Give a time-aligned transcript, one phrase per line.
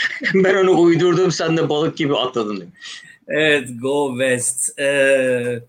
[0.34, 2.64] ben onu uydurdum sen de balık gibi atladın.
[3.28, 4.78] Evet Go West.
[4.78, 5.60] Ee,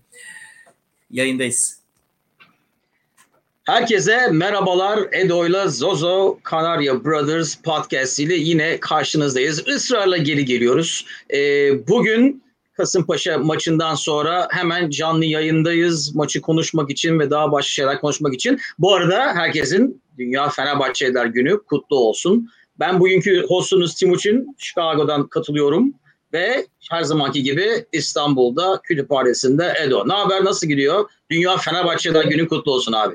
[1.10, 1.80] yayındayız.
[3.64, 5.00] Herkese merhabalar.
[5.12, 9.68] Edo'yla Zozo Kanarya Brothers podcast ile yine karşınızdayız.
[9.68, 11.06] Israrla geri geliyoruz.
[11.34, 12.42] Ee, bugün
[12.80, 16.14] Kasımpaşa maçından sonra hemen canlı yayındayız.
[16.14, 18.60] Maçı konuşmak için ve daha başka şeyler konuşmak için.
[18.78, 22.50] Bu arada herkesin Dünya Fenerbahçeliler Günü kutlu olsun.
[22.80, 24.56] Ben bugünkü hostunuz Timuçin.
[24.58, 25.94] Chicago'dan katılıyorum.
[26.32, 30.08] Ve her zamanki gibi İstanbul'da kütüphanesinde Edo.
[30.08, 31.10] Ne haber nasıl gidiyor?
[31.30, 33.14] Dünya Fenerbahçeler günü kutlu olsun abi.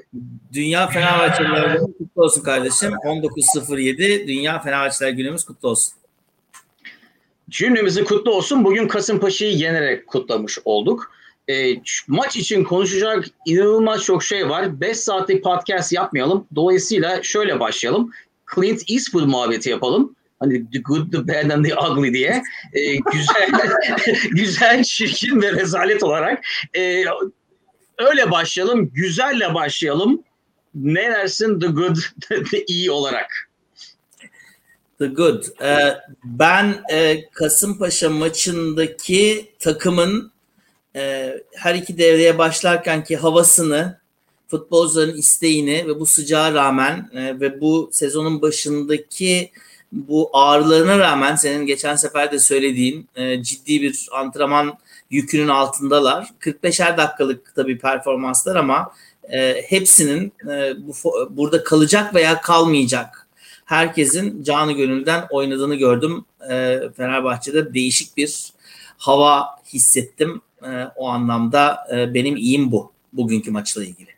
[0.53, 2.91] Dünya Fenerbahçeler günü kutlu olsun kardeşim.
[2.91, 5.93] 19.07 Dünya Fenerbahçeler günümüz kutlu olsun.
[7.49, 8.63] Cümlemizi kutlu olsun.
[8.63, 11.11] Bugün Kasımpaşa'yı yenerek kutlamış olduk.
[11.49, 11.75] E,
[12.07, 14.81] maç için konuşacak inanılmaz çok şey var.
[14.81, 16.47] 5 saatlik podcast yapmayalım.
[16.55, 18.11] Dolayısıyla şöyle başlayalım.
[18.55, 20.15] Clint Eastwood muhabbeti yapalım.
[20.39, 22.43] Hani the good, the bad and the ugly diye.
[22.73, 23.51] E, güzel,
[24.31, 26.45] güzel, çirkin ve rezalet olarak.
[26.77, 27.03] E,
[27.97, 28.89] öyle başlayalım.
[28.93, 30.23] Güzelle başlayalım.
[30.75, 31.97] Ne dersin the good,
[32.51, 33.29] the iyi olarak?
[34.99, 35.43] The Good.
[35.61, 40.31] Ee, ben e, Kasımpaşa maçındaki takımın
[40.95, 43.99] e, her iki devreye başlarken ki havasını,
[44.47, 49.51] futbolcuların isteğini ve bu sıcağa rağmen e, ve bu sezonun başındaki
[49.91, 54.77] bu ağırlığına rağmen senin geçen sefer de söylediğin e, ciddi bir antrenman
[55.09, 56.29] yükünün altındalar.
[56.39, 58.91] 45'er dakikalık tabii performanslar ama
[59.31, 60.33] e, hepsinin
[60.77, 60.93] bu
[61.29, 63.27] burada kalacak veya kalmayacak
[63.65, 66.25] herkesin canı gönülden oynadığını gördüm.
[66.49, 68.53] E, Fenerbahçe'de değişik bir
[68.97, 70.41] hava hissettim.
[70.95, 74.14] O anlamda benim iyiyim bu bugünkü maçla ilgili.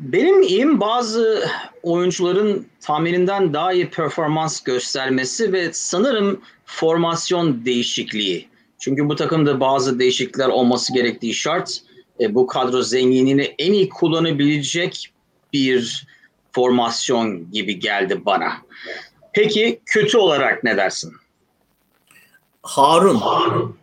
[0.00, 1.48] Benim iyiyim bazı
[1.82, 8.48] oyuncuların tahmininden daha iyi performans göstermesi ve sanırım formasyon değişikliği.
[8.78, 11.78] Çünkü bu takımda bazı değişiklikler olması gerektiği şart.
[12.20, 15.12] E, bu kadro zenginliğini en iyi kullanabilecek
[15.52, 16.06] bir
[16.52, 18.52] formasyon gibi geldi bana.
[19.32, 21.12] Peki kötü olarak ne dersin?
[22.62, 23.16] Harun.
[23.16, 23.76] Harun.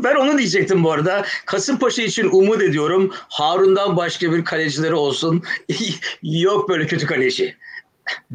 [0.04, 1.24] ben onu diyecektim bu arada.
[1.46, 3.12] Kasımpaşa için umut ediyorum.
[3.14, 5.42] Harun'dan başka bir kalecileri olsun.
[6.22, 7.56] Yok böyle kötü kaleci.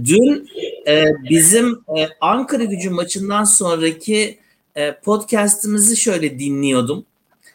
[0.03, 0.49] Dün
[0.87, 4.39] e, bizim e, Ankara gücü maçından sonraki
[4.75, 7.05] e, podcast'imizi şöyle dinliyordum.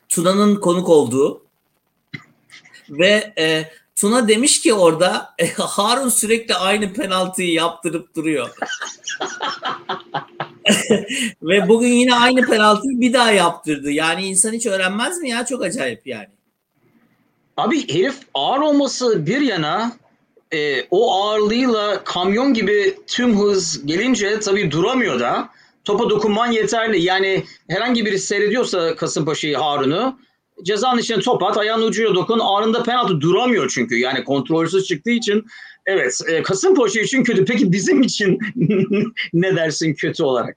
[0.09, 1.43] Tuna'nın konuk olduğu
[2.91, 3.65] ve e,
[3.97, 8.51] Tuna demiş ki orada e, Harun sürekli aynı penaltıyı yaptırıp duruyor.
[11.43, 13.91] Ve bugün yine aynı penaltıyı bir daha yaptırdı.
[13.91, 15.47] Yani insan hiç öğrenmez mi ya?
[15.47, 16.29] Çok acayip yani.
[17.57, 19.93] Abi herif ağır olması bir yana
[20.53, 25.49] e, o ağırlığıyla kamyon gibi tüm hız gelince tabii duramıyor da
[25.85, 27.03] topa dokunman yeterli.
[27.03, 30.19] Yani herhangi biri seyrediyorsa Kasımpaşa'yı Harun'u
[30.63, 32.39] cezanın içine top at, ayağın ucuyla dokun.
[32.39, 33.99] Anında penaltı duramıyor çünkü.
[33.99, 35.47] Yani kontrolsüz çıktığı için.
[35.87, 37.45] Evet, e, Kasımpaşa için kötü.
[37.45, 38.39] Peki bizim için
[39.33, 40.57] ne dersin kötü olarak?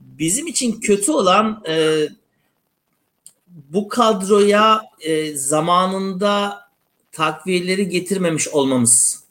[0.00, 2.08] Bizim için kötü olan e,
[3.48, 6.60] bu kadroya e, zamanında
[7.12, 9.24] takviyeleri getirmemiş olmamız.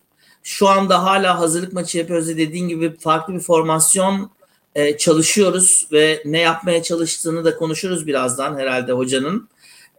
[0.44, 4.32] Şu anda hala hazırlık maçı yapıyoruz dediğin gibi farklı bir formasyon
[4.76, 9.50] e, çalışıyoruz ve ne yapmaya çalıştığını da konuşuruz birazdan herhalde hocanın.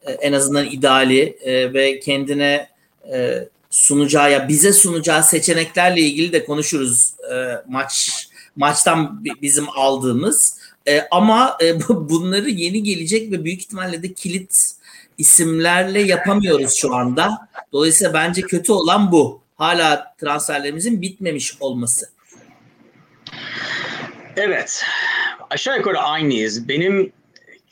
[0.03, 2.69] E, en azından ideali e, ve kendine
[3.13, 8.27] e, sunacağı ya bize sunacağı seçeneklerle ilgili de konuşuruz e, maç
[8.57, 10.61] maçtan bizim aldığımız.
[10.89, 14.73] E, ama e, bunları yeni gelecek ve büyük ihtimalle de kilit
[15.19, 17.49] isimlerle yapamıyoruz şu anda.
[17.73, 19.41] Dolayısıyla bence kötü olan bu.
[19.57, 22.11] Hala transferlerimizin bitmemiş olması.
[24.37, 24.85] Evet.
[25.51, 26.69] Aşağı yukarı aynıyız.
[26.69, 27.13] Benim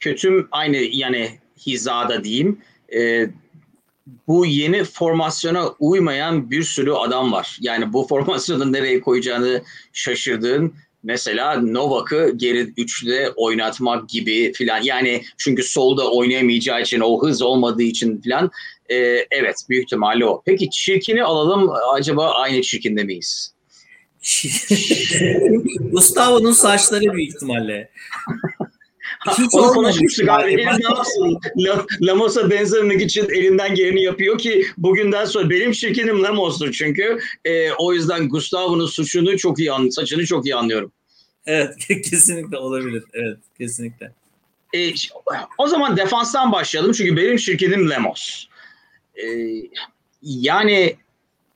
[0.00, 2.62] kötüm aynı yani hizada diyeyim.
[2.94, 3.30] Ee,
[4.28, 7.58] bu yeni formasyona uymayan bir sürü adam var.
[7.60, 14.82] Yani bu formasyonu nereye koyacağını şaşırdığın mesela Novak'ı geri üçlüde oynatmak gibi filan.
[14.82, 18.50] Yani çünkü solda oynayamayacağı için o hız olmadığı için filan.
[18.88, 18.96] Ee,
[19.30, 20.42] evet büyük ihtimalle o.
[20.46, 21.70] Peki çirkini alalım.
[21.92, 23.54] Acaba aynı çirkinde miyiz?
[25.92, 27.90] Gustavo'nun saçları büyük ihtimalle.
[29.52, 30.52] Onu konuşmuştuk abi.
[30.52, 31.38] Elim ne yapsın?
[32.00, 37.18] Lamos'a benzemek için elinden geleni yapıyor ki bugünden sonra benim şirketim Lamos'tur çünkü.
[37.44, 39.92] E, o yüzden Gustavo'nun suçunu çok iyi anlıyorum.
[39.92, 40.92] Saçını çok iyi anlıyorum.
[41.46, 43.04] Evet kesinlikle olabilir.
[43.12, 44.12] Evet kesinlikle.
[44.74, 44.92] E,
[45.58, 48.44] o zaman defanstan başlayalım çünkü benim şirketim Lemos.
[49.16, 49.24] E,
[50.22, 50.96] yani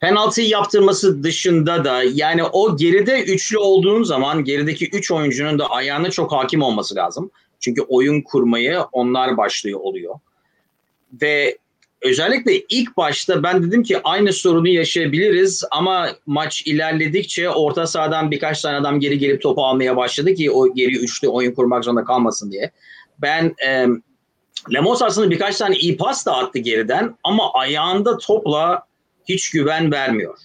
[0.00, 6.10] penaltıyı yaptırması dışında da yani o geride üçlü olduğun zaman gerideki üç oyuncunun da ayağına
[6.10, 7.30] çok hakim olması lazım.
[7.62, 10.14] Çünkü oyun kurmayı onlar başlıyor oluyor.
[11.22, 11.58] Ve
[12.02, 18.62] özellikle ilk başta ben dedim ki aynı sorunu yaşayabiliriz ama maç ilerledikçe orta sahadan birkaç
[18.62, 22.52] tane adam geri gelip topu almaya başladı ki o geri üçlü oyun kurmak zorunda kalmasın
[22.52, 22.70] diye.
[23.18, 23.86] Ben e,
[24.74, 28.82] Lemos aslında birkaç tane iyi pas da attı geriden ama ayağında topla
[29.28, 30.38] hiç güven vermiyor.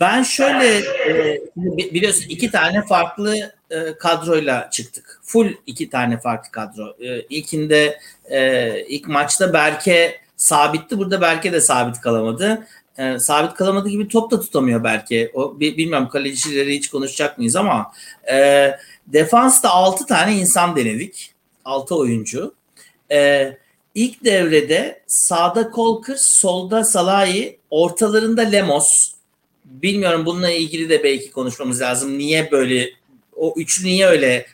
[0.00, 5.20] Ben şöyle e, biliyorsun iki tane farklı e, kadroyla çıktık.
[5.22, 6.96] Full iki tane farklı kadro.
[7.00, 7.98] E, ilkinde
[8.30, 10.98] e, ilk maçta Berke sabitti.
[10.98, 12.66] Burada Berke de sabit kalamadı.
[12.98, 15.30] E, sabit kalamadı gibi top da tutamıyor Berke.
[15.34, 17.92] O bilmiyorum kalecileri hiç konuşacak mıyız ama
[18.32, 18.70] e,
[19.06, 21.34] defansta 6 tane insan denedik.
[21.64, 22.54] 6 oyuncu.
[23.10, 23.52] E,
[23.94, 29.15] ilk devrede sağda Kolkır, solda Salahi, ortalarında Lemos.
[29.66, 32.18] Bilmiyorum bununla ilgili de belki konuşmamız lazım.
[32.18, 32.90] Niye böyle
[33.36, 34.46] o üçlü niye öyle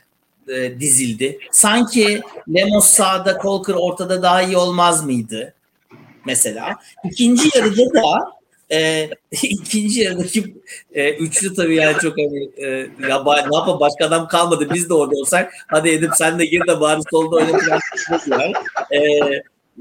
[0.49, 1.39] e, dizildi?
[1.51, 2.21] Sanki
[2.55, 5.55] Lemos sağda, Kolkır ortada daha iyi olmaz mıydı?
[6.27, 6.77] Mesela.
[7.05, 8.33] İkinci yarıda da
[8.73, 9.11] e,
[9.43, 10.55] ikinci yarıdaki
[10.95, 12.69] e, üçlü tabii yani çok hani e,
[13.09, 16.61] ya ne yapalım başka adam kalmadı biz de orada olsak hadi Edip sen de gir
[16.69, 17.81] de bari solda oynatın.
[18.91, 18.99] e,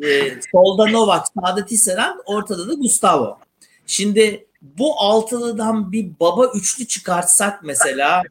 [0.07, 3.38] e, solda Novak, sağda Tisserand, ortada da Gustavo.
[3.86, 8.24] Şimdi bu altılıdan bir baba üçlü çıkartsak mesela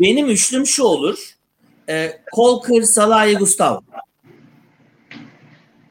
[0.00, 1.34] benim üçlüm şu olur.
[1.88, 3.82] E, Kolkır, Salahi, Gustavo.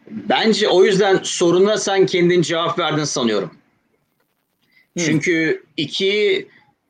[0.10, 3.52] Bence o yüzden soruna sen kendin cevap verdin sanıyorum.
[4.98, 6.48] Çünkü iki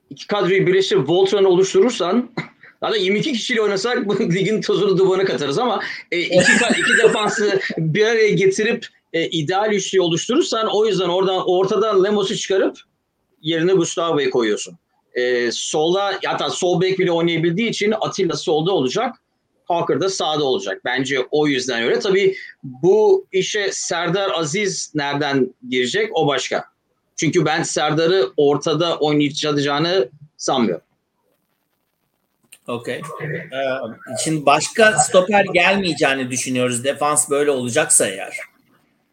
[0.09, 2.29] iki kadroyu birleştirip Voltron oluşturursan
[2.83, 8.05] Zaten 22 kişiyle oynasak bu ligin tozunu dumanı katarız ama e, iki, iki defansı bir
[8.05, 12.77] araya getirip e, ideal üçlüyü oluşturursan o yüzden oradan ortadan Lemos'u çıkarıp
[13.41, 14.77] yerine Gustavo'yu koyuyorsun.
[15.13, 19.15] E, solda hatta sol bek bile oynayabildiği için Atilla solda olacak.
[19.67, 20.81] Parker da sağda olacak.
[20.85, 21.99] Bence o yüzden öyle.
[21.99, 26.63] Tabii bu işe Serdar Aziz nereden girecek o başka.
[27.15, 30.83] Çünkü ben Serdar'ı ortada oynayacağını sanmıyorum.
[32.67, 33.01] Okey.
[33.21, 33.57] Ee,
[34.23, 36.83] şimdi başka stoper gelmeyeceğini düşünüyoruz.
[36.83, 38.37] Defans böyle olacaksa eğer.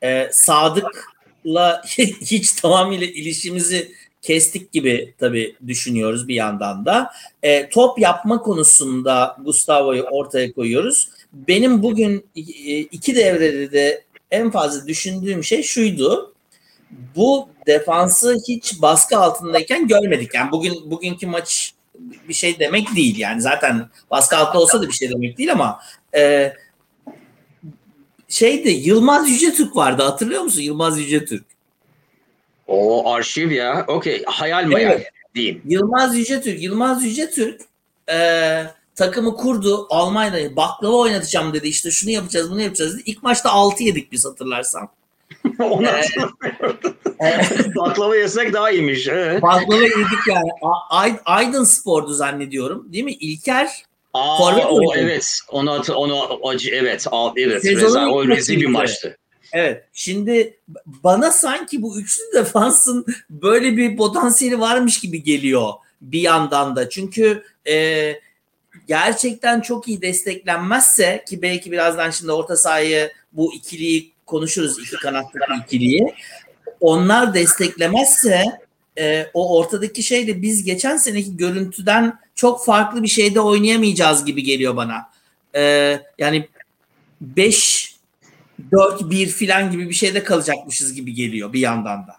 [0.02, 1.82] Ee, Sadık'la
[2.20, 3.93] hiç tamamıyla ilişkimizi
[4.23, 7.11] kestik gibi tabii düşünüyoruz bir yandan da.
[7.43, 11.08] Ee, top yapma konusunda Gustavo'yu ortaya koyuyoruz.
[11.32, 12.26] Benim bugün
[12.91, 16.35] iki devrede de en fazla düşündüğüm şey şuydu
[17.17, 20.35] bu defansı hiç baskı altındayken görmedik.
[20.35, 21.75] Yani bugün bugünkü maç
[22.29, 23.19] bir şey demek değil.
[23.19, 25.81] Yani zaten baskı altında olsa da bir şey demek değil ama
[26.17, 26.52] e,
[28.35, 30.61] şeydi Yılmaz Yücetürk vardı hatırlıyor musun?
[30.61, 31.45] Yılmaz Yücetürk.
[32.67, 33.85] O arşiv ya.
[33.89, 34.25] Okey.
[34.27, 35.11] Hayal mi evet.
[35.35, 35.63] diyeyim.
[35.65, 36.63] Yılmaz Yücetürk.
[36.63, 37.61] Yılmaz Yücetürk
[38.13, 38.17] e,
[38.95, 39.87] takımı kurdu.
[39.91, 41.69] Almanya'da baklava oynatacağım dedi.
[41.69, 43.03] İşte şunu yapacağız bunu yapacağız dedi.
[43.07, 44.89] İlk maçta 6 yedik biz hatırlarsan.
[45.59, 45.87] Onu
[47.77, 49.09] Baklava yesek daha iyiymiş.
[49.43, 50.51] Baklava yedik yani.
[50.91, 52.93] Ay, Aydın Spor'du zannediyorum.
[52.93, 53.13] Değil mi?
[53.13, 53.85] İlker
[54.15, 55.39] Aa, Forvet o, evet.
[55.49, 57.07] Onu onu acı evet.
[57.37, 57.65] Evet.
[57.65, 59.19] Reza, o rezil bir maçtı.
[59.53, 59.85] Evet.
[59.93, 66.89] Şimdi bana sanki bu üçlü defansın böyle bir potansiyeli varmış gibi geliyor bir yandan da.
[66.89, 68.15] Çünkü e,
[68.89, 75.41] gerçekten çok iyi desteklenmezse ki belki birazdan şimdi orta sahayı bu ikiliyi konuşuruz iki kanatlı
[75.65, 76.15] ikiliyi.
[76.81, 78.44] Onlar desteklemezse
[78.99, 84.43] e, o ortadaki şey de biz geçen seneki görüntüden çok farklı bir şeyde oynayamayacağız gibi
[84.43, 85.10] geliyor bana.
[85.56, 85.62] E,
[86.19, 86.48] yani
[87.20, 87.94] 5
[88.72, 92.17] 4 1 filan gibi bir şeyde kalacakmışız gibi geliyor bir yandan da.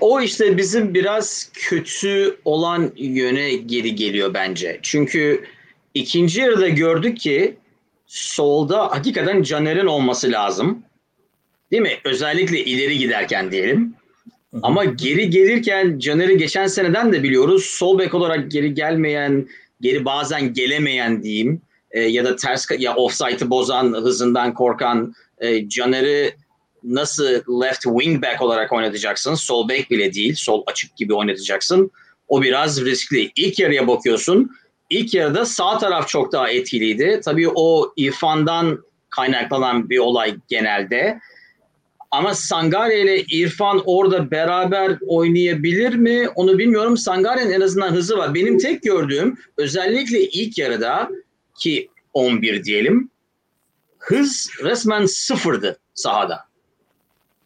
[0.00, 4.78] O işte bizim biraz kötü olan yöne geri geliyor bence.
[4.82, 5.44] Çünkü
[5.94, 7.56] ikinci yarıda gördük ki
[8.06, 10.82] solda hakikaten Caner'in olması lazım.
[11.70, 11.98] Değil mi?
[12.04, 13.94] Özellikle ileri giderken diyelim.
[14.62, 17.64] Ama geri gelirken Caner'i geçen seneden de biliyoruz.
[17.64, 19.48] Sol bek olarak geri gelmeyen,
[19.80, 26.34] geri bazen gelemeyen diyeyim e, ya da ters ya offside'ı bozan, hızından korkan e, Caner'i
[26.84, 27.24] nasıl
[27.62, 29.34] left wing back olarak oynatacaksın?
[29.34, 31.90] Sol bek bile değil, sol açık gibi oynatacaksın.
[32.28, 33.30] O biraz riskli.
[33.36, 34.50] İlk yarıya bakıyorsun.
[34.90, 37.20] İlk yarıda sağ taraf çok daha etkiliydi.
[37.24, 41.20] Tabii o İrfan'dan kaynaklanan bir olay genelde.
[42.14, 46.28] Ama Sangare ile İrfan orada beraber oynayabilir mi?
[46.34, 46.96] Onu bilmiyorum.
[46.96, 48.34] Sangare'nin en azından hızı var.
[48.34, 51.08] Benim tek gördüğüm özellikle ilk yarıda
[51.58, 53.10] ki 11 diyelim
[53.98, 56.44] hız resmen sıfırdı sahada.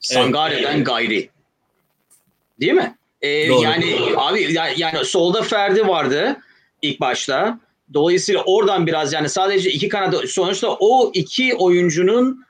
[0.00, 0.86] Sangare'den evet.
[0.86, 1.30] gayri.
[2.60, 2.96] Değil mi?
[3.22, 6.36] Ee, yani abi yani solda Ferdi vardı
[6.82, 7.60] ilk başta.
[7.94, 12.47] Dolayısıyla oradan biraz yani sadece iki kanat sonuçta o iki oyuncunun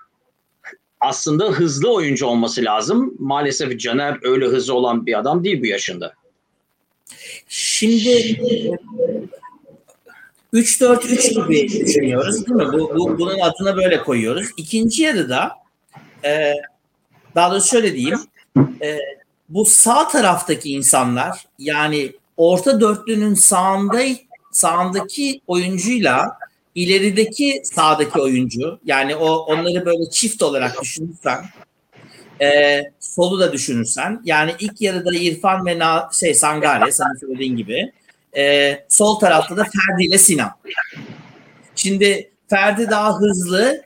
[1.00, 3.14] aslında hızlı oyuncu olması lazım.
[3.19, 6.14] Maalesef Caner öyle hızlı olan bir adam değil bu yaşında.
[7.49, 8.40] Şimdi
[10.52, 12.73] 3-4-3 gibi düşünüyoruz değil mi?
[12.73, 14.49] Bu, bu, bunun adına böyle koyuyoruz.
[14.57, 15.52] İkinci yarıda
[16.25, 16.52] e,
[17.35, 18.19] daha doğrusu şöyle diyeyim
[18.83, 18.99] e,
[19.49, 24.02] bu sağ taraftaki insanlar yani orta dörtlünün sağında
[24.52, 26.38] sağındaki oyuncuyla
[26.75, 31.44] ilerideki sağdaki oyuncu yani o onları böyle çift olarak düşünürsen
[32.42, 37.92] e, solu da düşünürsen yani ilk yarıda İrfan ve Na, şey Sangare sana söylediğin gibi
[38.37, 40.50] e, sol tarafta da Ferdi ile Sinan.
[41.75, 43.82] Şimdi Ferdi daha hızlı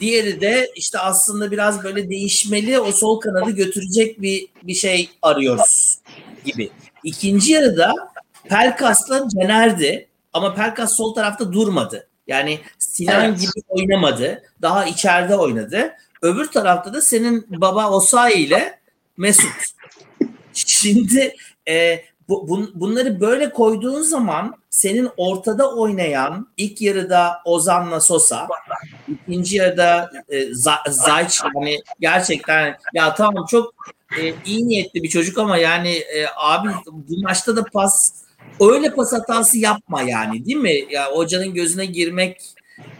[0.00, 5.98] diğeri de işte aslında biraz böyle değişmeli o sol kanadı götürecek bir bir şey arıyoruz
[6.44, 6.70] gibi.
[7.04, 7.94] İkinci yarıda
[8.44, 12.09] Pelkas'la Caner'di ama Pelkas sol tarafta durmadı.
[12.30, 13.40] Yani Sinan evet.
[13.40, 14.42] gibi oynamadı.
[14.62, 15.92] Daha içeride oynadı.
[16.22, 18.78] Öbür tarafta da senin baba Osay ile
[19.16, 19.64] Mesut.
[20.52, 21.34] Şimdi
[21.68, 28.48] e, bu, bun, bunları böyle koyduğun zaman senin ortada oynayan ilk yarıda Ozan'la Sosa,
[29.08, 30.54] ikinci yarıda e,
[30.88, 33.74] Zayç yani gerçekten ya tamam çok
[34.18, 38.12] e, iyi niyetli bir çocuk ama yani e, abi bu maçta da pas
[38.60, 40.74] öyle pas hatası yapma yani değil mi?
[40.90, 42.40] Ya hocanın gözüne girmek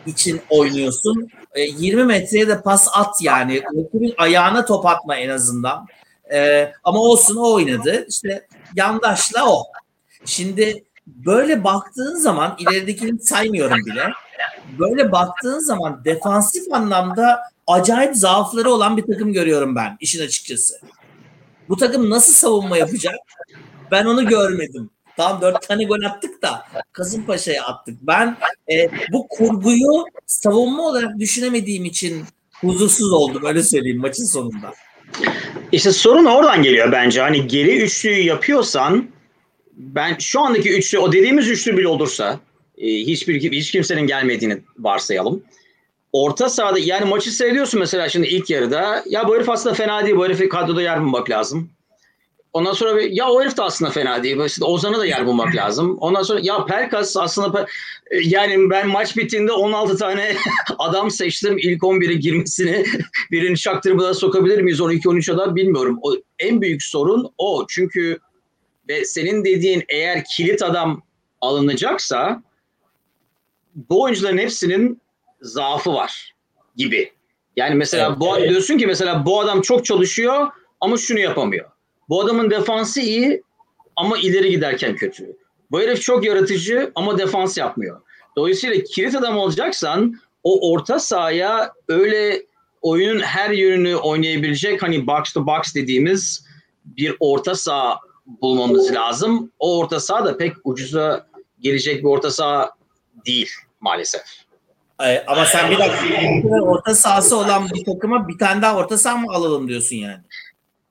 [0.06, 1.28] için oynuyorsun.
[1.54, 3.62] E, 20 metreye de pas at yani.
[3.62, 5.86] Rakibin ayağına top atma en azından.
[6.32, 8.06] E, ama olsun o oynadı.
[8.08, 9.64] İşte yandaşla o.
[10.24, 14.04] Şimdi böyle baktığın zaman ileridekini saymıyorum bile.
[14.78, 20.80] Böyle baktığın zaman defansif anlamda acayip zaafları olan bir takım görüyorum ben işin açıkçası.
[21.68, 23.14] Bu takım nasıl savunma yapacak?
[23.90, 24.90] Ben onu görmedim.
[25.20, 26.62] Tam dört tane gol attık da
[26.92, 27.98] Kasımpaşa'ya attık.
[28.02, 28.36] Ben
[28.72, 32.24] e, bu kurguyu savunma olarak düşünemediğim için
[32.60, 34.74] huzursuz oldum öyle söyleyeyim maçın sonunda.
[35.72, 37.20] İşte sorun oradan geliyor bence.
[37.20, 39.08] Hani geri üçlüyü yapıyorsan
[39.72, 42.40] ben şu andaki üçlü o dediğimiz üçlü bile olursa
[42.78, 45.42] e, hiçbir hiç kimsenin gelmediğini varsayalım.
[46.12, 50.16] Orta sahada yani maçı seyrediyorsun mesela şimdi ilk yarıda ya bu herif aslında fena değil
[50.16, 51.70] bu herifi kadroda yer bulmak lazım.
[52.52, 54.44] Ondan sonra bir, ya o herif de aslında fena değil.
[54.44, 55.98] İşte Ozan'a da yer bulmak lazım.
[56.00, 57.66] Ondan sonra ya Pelkas aslında
[58.24, 60.36] yani ben maç bittiğinde 16 tane
[60.78, 61.58] adam seçtim.
[61.58, 62.84] İlk 11'e girmesini
[63.30, 65.98] birini şaktırmadan sokabilir miyiz 12-13 kadar bilmiyorum.
[66.02, 67.66] O, en büyük sorun o.
[67.68, 68.18] Çünkü
[68.88, 71.02] ve senin dediğin eğer kilit adam
[71.40, 72.42] alınacaksa
[73.74, 75.00] bu oyuncuların hepsinin
[75.40, 76.34] zaafı var
[76.76, 77.12] gibi.
[77.56, 78.50] Yani mesela evet, bu evet.
[78.50, 80.48] diyorsun ki mesela bu adam çok çalışıyor
[80.80, 81.70] ama şunu yapamıyor.
[82.10, 83.42] Bu adamın defansı iyi
[83.96, 85.36] ama ileri giderken kötü.
[85.70, 88.00] Bu herif çok yaratıcı ama defans yapmıyor.
[88.36, 92.42] Dolayısıyla kilit adam olacaksan o orta sahaya öyle
[92.82, 96.46] oyunun her yönünü oynayabilecek hani box to box dediğimiz
[96.84, 99.52] bir orta saha bulmamız lazım.
[99.58, 101.26] O orta saha da pek ucuza
[101.60, 102.70] gelecek bir orta saha
[103.26, 103.50] değil
[103.80, 104.22] maalesef.
[105.26, 109.26] Ama sen bir dakika orta sahası olan bir takıma bir tane daha orta saha mı
[109.32, 110.20] alalım diyorsun yani?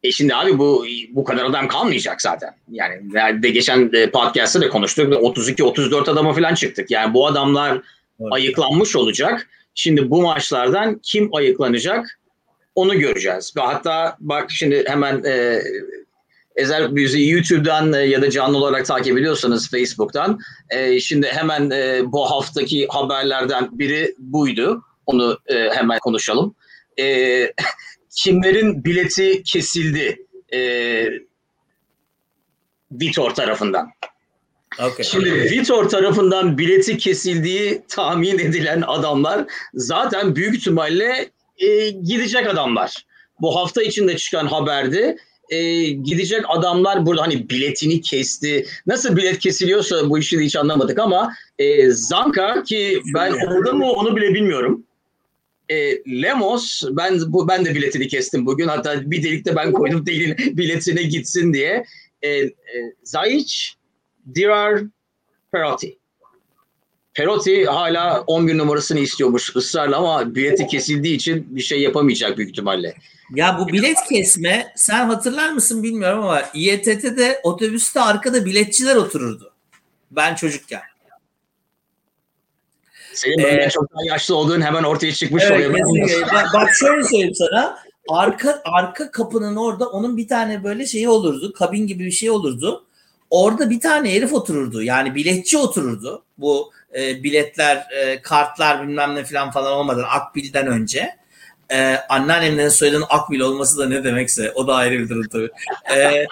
[0.03, 2.55] E şimdi abi bu bu kadar adam kalmayacak zaten.
[2.71, 3.13] Yani
[3.43, 5.13] de geçen e, podcast'ta da konuştuk.
[5.13, 6.91] 32-34 adama falan çıktık.
[6.91, 8.31] Yani bu adamlar evet.
[8.31, 9.47] ayıklanmış olacak.
[9.75, 12.19] Şimdi bu maçlardan kim ayıklanacak
[12.75, 13.53] onu göreceğiz.
[13.57, 15.61] Ve hatta bak şimdi hemen e,
[16.55, 20.39] Ezel Büyüzü YouTube'dan e, ya da canlı olarak takip ediyorsanız Facebook'tan
[20.69, 24.83] e, şimdi hemen e, bu haftaki haberlerden biri buydu.
[25.05, 26.55] Onu e, hemen konuşalım.
[26.99, 27.05] E,
[28.23, 30.59] kimlerin bileti kesildi e,
[32.91, 33.91] Vitor tarafından.
[34.79, 35.05] Okay.
[35.05, 43.05] Şimdi Vitor tarafından bileti kesildiği tahmin edilen adamlar zaten büyük ihtimalle e, gidecek adamlar.
[43.41, 45.17] Bu hafta içinde çıkan haberde
[45.49, 48.65] e, gidecek adamlar burada hani biletini kesti.
[48.87, 54.15] Nasıl bilet kesiliyorsa bu işi hiç anlamadık ama e, Zanka ki ben orada mı onu
[54.15, 54.85] bile bilmiyorum.
[55.69, 58.67] E, Lemos ben bu ben de biletini kestim bugün.
[58.67, 61.85] Hatta bir delikte ben koydum değil biletine gitsin diye.
[62.21, 62.51] E, e,
[63.03, 63.55] Zayic,
[64.35, 64.81] Dirar,
[65.51, 65.97] Perotti.
[67.13, 72.95] Perotti hala 11 numarasını istiyormuş ısrarla ama bileti kesildiği için bir şey yapamayacak büyük ihtimalle.
[73.35, 79.53] Ya bu bilet kesme sen hatırlar mısın bilmiyorum ama İETT'de otobüste arkada biletçiler otururdu.
[80.11, 80.81] Ben çocukken.
[83.19, 86.21] Senin böyle ee, çok daha yaşlı olduğun hemen ortaya çıkmış evet, oluyor.
[86.33, 87.79] Bak, bak şöyle söyleyeyim sana.
[88.09, 91.53] arka arka kapının orada onun bir tane böyle şeyi olurdu.
[91.53, 92.85] Kabin gibi bir şey olurdu.
[93.29, 94.83] Orada bir tane herif otururdu.
[94.83, 96.23] Yani biletçi otururdu.
[96.37, 101.18] Bu e, biletler, e, kartlar bilmem ne falan falan olmadan Akbil'den önce.
[101.71, 105.49] E, anneannemlerin soyadının Akbil olması da ne demekse o da ayrı bir durum tabii.
[105.95, 106.25] E,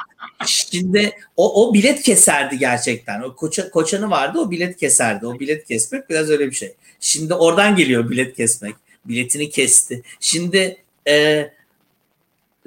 [0.46, 3.22] şimdi o, o bilet keserdi gerçekten.
[3.22, 5.27] O koça, koçanı vardı o bilet keserdi.
[5.27, 6.74] O bilet kesmek biraz öyle bir şey.
[7.00, 8.75] Şimdi oradan geliyor bilet kesmek.
[9.06, 10.01] Biletini kesti.
[10.20, 10.77] Şimdi
[11.08, 11.50] e,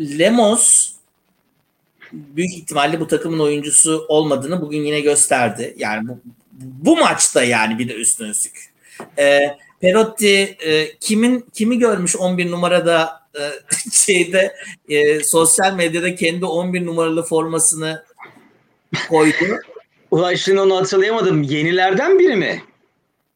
[0.00, 0.93] Lemos
[2.12, 5.75] büyük ihtimalle bu takımın oyuncusu olmadığını bugün yine gösterdi.
[5.77, 6.19] Yani bu,
[6.61, 8.71] bu maçta yani bir de üstüne üstlük.
[9.19, 9.41] E,
[9.80, 13.42] Perotti e, kimin kimi görmüş 11 numarada e,
[13.92, 14.56] şeyde
[14.88, 18.04] e, sosyal medyada kendi 11 numaralı formasını
[19.08, 19.58] koydu.
[20.10, 21.42] Ulan şimdi onu hatırlayamadım.
[21.42, 22.62] Yenilerden biri mi?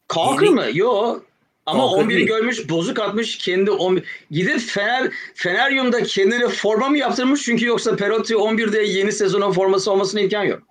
[0.07, 0.65] Kalkır Yeni- mı?
[0.73, 1.19] Yo.
[1.65, 2.27] Ama Kalkır 11'i değil.
[2.27, 4.03] görmüş, bozuk atmış kendi 11.
[4.31, 7.41] Gidip Fener Feneryum'da kendine forma mı yaptırmış?
[7.43, 10.63] Çünkü yoksa Perotti 11'de yeni sezonun forması olmasına imkan yok.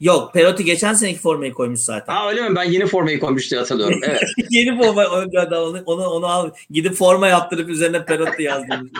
[0.00, 2.14] Yok Perotti geçen seneki formayı koymuş zaten.
[2.14, 2.56] Ha öyle mi?
[2.56, 4.00] Ben yeni formayı koymuş diye hatırlıyorum.
[4.04, 4.22] Evet.
[4.50, 6.50] Yeni forma onu, onu, onu al.
[6.70, 8.92] Gidip forma yaptırıp üzerine Perotti yazdırmış.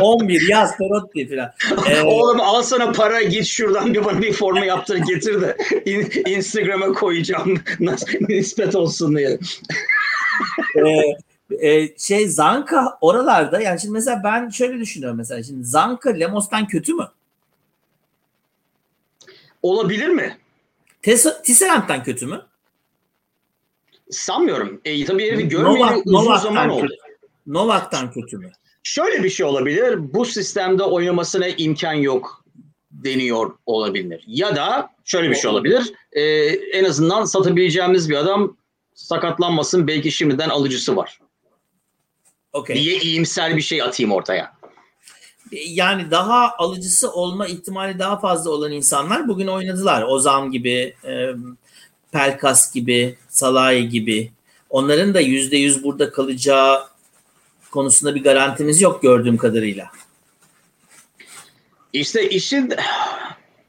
[0.00, 1.50] 11 yaz Perotti falan.
[1.90, 6.30] Ee, Oğlum al sana para git şuradan bir bana bir forma yaptır getir de in-
[6.36, 7.60] Instagram'a koyacağım.
[7.80, 9.38] Nasıl nispet olsun diye.
[11.60, 16.66] e, e, şey Zanka oralarda yani şimdi mesela ben şöyle düşünüyorum mesela şimdi Zanka Lemos'tan
[16.66, 17.08] kötü mü?
[19.62, 20.38] Olabilir mi?
[21.44, 22.42] Tisserant'tan kötü mü?
[24.10, 24.80] Sanmıyorum.
[24.84, 26.82] E, tabii herifi görmeyeli Novak- uzun Novak'tan zaman oldu.
[26.82, 26.94] kötü.
[27.46, 28.52] Novak'tan kötü mü?
[28.82, 30.14] Şöyle bir şey olabilir.
[30.14, 32.44] Bu sistemde oynamasına imkan yok
[32.90, 34.24] deniyor olabilir.
[34.26, 35.92] Ya da şöyle bir şey olabilir.
[36.12, 36.22] Ee,
[36.78, 38.56] en azından satabileceğimiz bir adam
[38.94, 39.86] sakatlanmasın.
[39.86, 41.18] Belki şimdiden alıcısı var.
[42.52, 42.76] Okey.
[42.76, 44.52] Diye iyimser bir şey atayım ortaya.
[45.52, 50.02] Yani daha alıcısı olma ihtimali daha fazla olan insanlar bugün oynadılar.
[50.02, 51.26] Ozan gibi, e,
[52.12, 54.32] Pelkas gibi, Salahi gibi.
[54.70, 56.84] Onların da yüzde yüz burada kalacağı
[57.70, 59.90] konusunda bir garantimiz yok gördüğüm kadarıyla.
[61.92, 62.74] İşte işin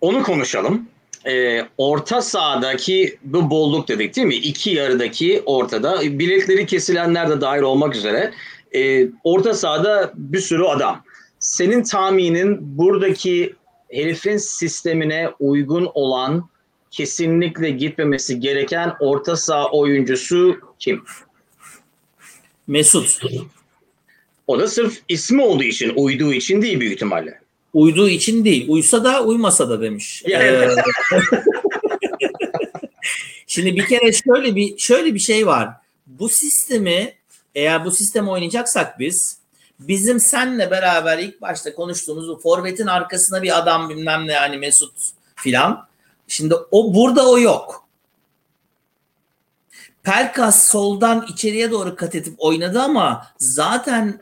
[0.01, 0.87] onu konuşalım.
[1.25, 4.35] Ee, orta sahadaki bu bolluk dedik değil mi?
[4.35, 8.33] İki yarıdaki ortada biletleri kesilenler de dahil olmak üzere
[8.75, 11.03] e, orta sahada bir sürü adam.
[11.53, 13.55] Senin tahminin buradaki
[13.91, 16.49] herifin sistemine uygun olan
[16.91, 21.03] kesinlikle gitmemesi gereken orta saha oyuncusu kim?
[22.67, 23.19] Mesut
[24.47, 27.39] O da sırf ismi olduğu için, uyduğu için değil büyük ihtimalle.
[27.73, 28.65] uyduğu için değil.
[28.69, 30.23] Uysa da uymasa da demiş.
[30.29, 30.67] Ee.
[33.47, 35.69] Şimdi bir kere şöyle bir şöyle bir şey var.
[36.07, 37.13] Bu sistemi
[37.55, 39.42] eğer bu sistemi oynayacaksak biz
[39.79, 44.93] bizim senle beraber ilk başta konuştuğumuz o forvetin arkasına bir adam bilmem ne hani Mesut
[45.35, 45.87] filan.
[46.27, 47.87] Şimdi o burada o yok.
[50.03, 54.21] Pelkas soldan içeriye doğru kat edip oynadı ama zaten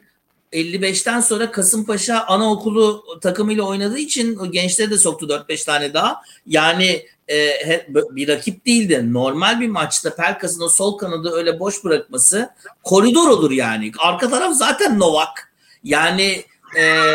[0.53, 6.21] 55'ten sonra Kasımpaşa anaokulu takımıyla oynadığı için o gençleri de soktu 4-5 tane daha.
[6.47, 9.13] Yani e, bir rakip değildi.
[9.13, 12.49] Normal bir maçta Pelkas'ın o sol kanadı öyle boş bırakması
[12.83, 13.91] koridor olur yani.
[13.99, 15.53] Arka taraf zaten Novak.
[15.83, 16.43] Yani
[16.77, 16.83] e,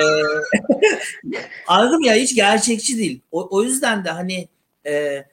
[1.66, 3.20] anladım ya hiç gerçekçi değil.
[3.32, 4.48] O, o yüzden de hani
[4.86, 5.24] e,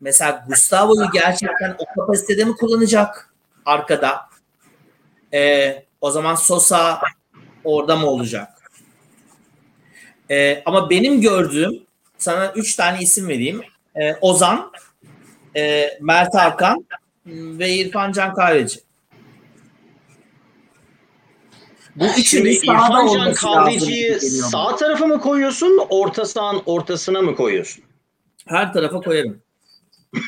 [0.00, 3.34] mesela Gustavo'yu gerçekten o kapasitede mi kullanacak
[3.66, 4.20] arkada?
[5.32, 7.00] E, o zaman Sosa
[7.64, 8.48] orada mı olacak?
[10.30, 11.82] E, ama benim gördüğüm
[12.18, 13.62] sana üç tane isim vereyim.
[14.00, 14.72] E, Ozan,
[15.56, 16.86] e, Mert Hakan
[17.26, 18.80] ve İrfan Can Kahveci.
[21.96, 27.84] Bu Şimdi üçünün sahada İrfan Can sağ tarafa mı koyuyorsun, orta sahanın ortasına mı koyuyorsun?
[28.46, 29.42] Her tarafa koyarım.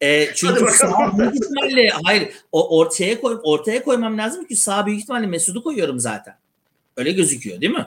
[0.00, 5.00] e, çünkü sağ büyük ihtimalle hayır o ortaya koy ortaya koymam lazım ki sağ büyük
[5.00, 6.34] ihtimalle Mesut'u koyuyorum zaten.
[6.96, 7.86] Öyle gözüküyor değil mi?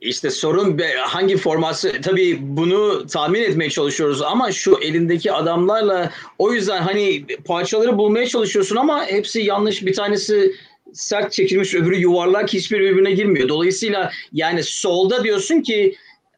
[0.00, 6.82] İşte sorun hangi forması tabii bunu tahmin etmeye çalışıyoruz ama şu elindeki adamlarla o yüzden
[6.82, 10.54] hani parçaları bulmaya çalışıyorsun ama hepsi yanlış bir tanesi
[10.92, 13.48] sert çekilmiş öbürü yuvarlak hiçbir birbirine girmiyor.
[13.48, 15.96] Dolayısıyla yani solda diyorsun ki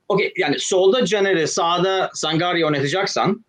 [0.09, 3.45] okey yani solda Caner'i sağda Sangari oynatacaksan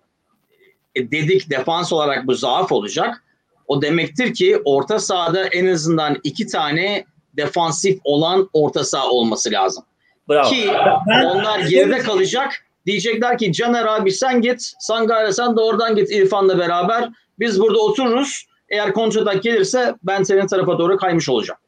[0.95, 3.23] e, dedik defans olarak bu zaaf olacak.
[3.67, 7.05] O demektir ki orta sahada en azından iki tane
[7.37, 9.83] defansif olan orta saha olması lazım.
[10.29, 10.49] Bravo.
[10.49, 10.69] Ki
[11.09, 12.65] Ben- onlar geride kalacak.
[12.85, 17.09] Diyecekler ki Caner abi sen git, Sangare sen de oradan git İrfan'la beraber.
[17.39, 18.45] Biz burada otururuz.
[18.69, 21.59] Eğer kontratak gelirse ben senin tarafa doğru kaymış olacağım.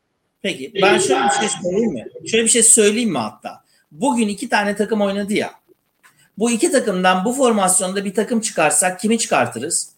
[0.42, 2.06] Peki ben şöyle bir şey söyleyeyim mi?
[2.32, 3.62] Şöyle bir şey söyleyeyim mi hatta?
[3.92, 5.52] Bugün iki tane takım oynadı ya.
[6.38, 9.92] Bu iki takımdan bu formasyonda bir takım çıkarsak kimi çıkartırız?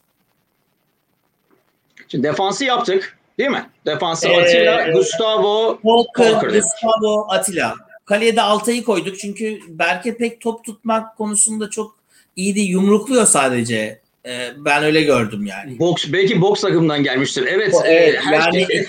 [2.08, 3.69] Şimdi defansı yaptık değil mi?
[3.86, 6.49] Defansı Ee, Atilla, Gustavo, Walker, Walker.
[6.49, 7.76] Gustavo, Atilla.
[8.05, 11.95] Kaleye de Altay'ı koyduk çünkü Berke pek top tutmak konusunda çok
[12.35, 12.69] iyi değil.
[12.69, 14.01] Yumrukluyor sadece.
[14.25, 15.79] Ee, ben öyle gördüm yani.
[15.79, 17.47] Boks, belki boks takımından gelmiştir.
[17.51, 18.87] Evet, O- e, evet, her yani şey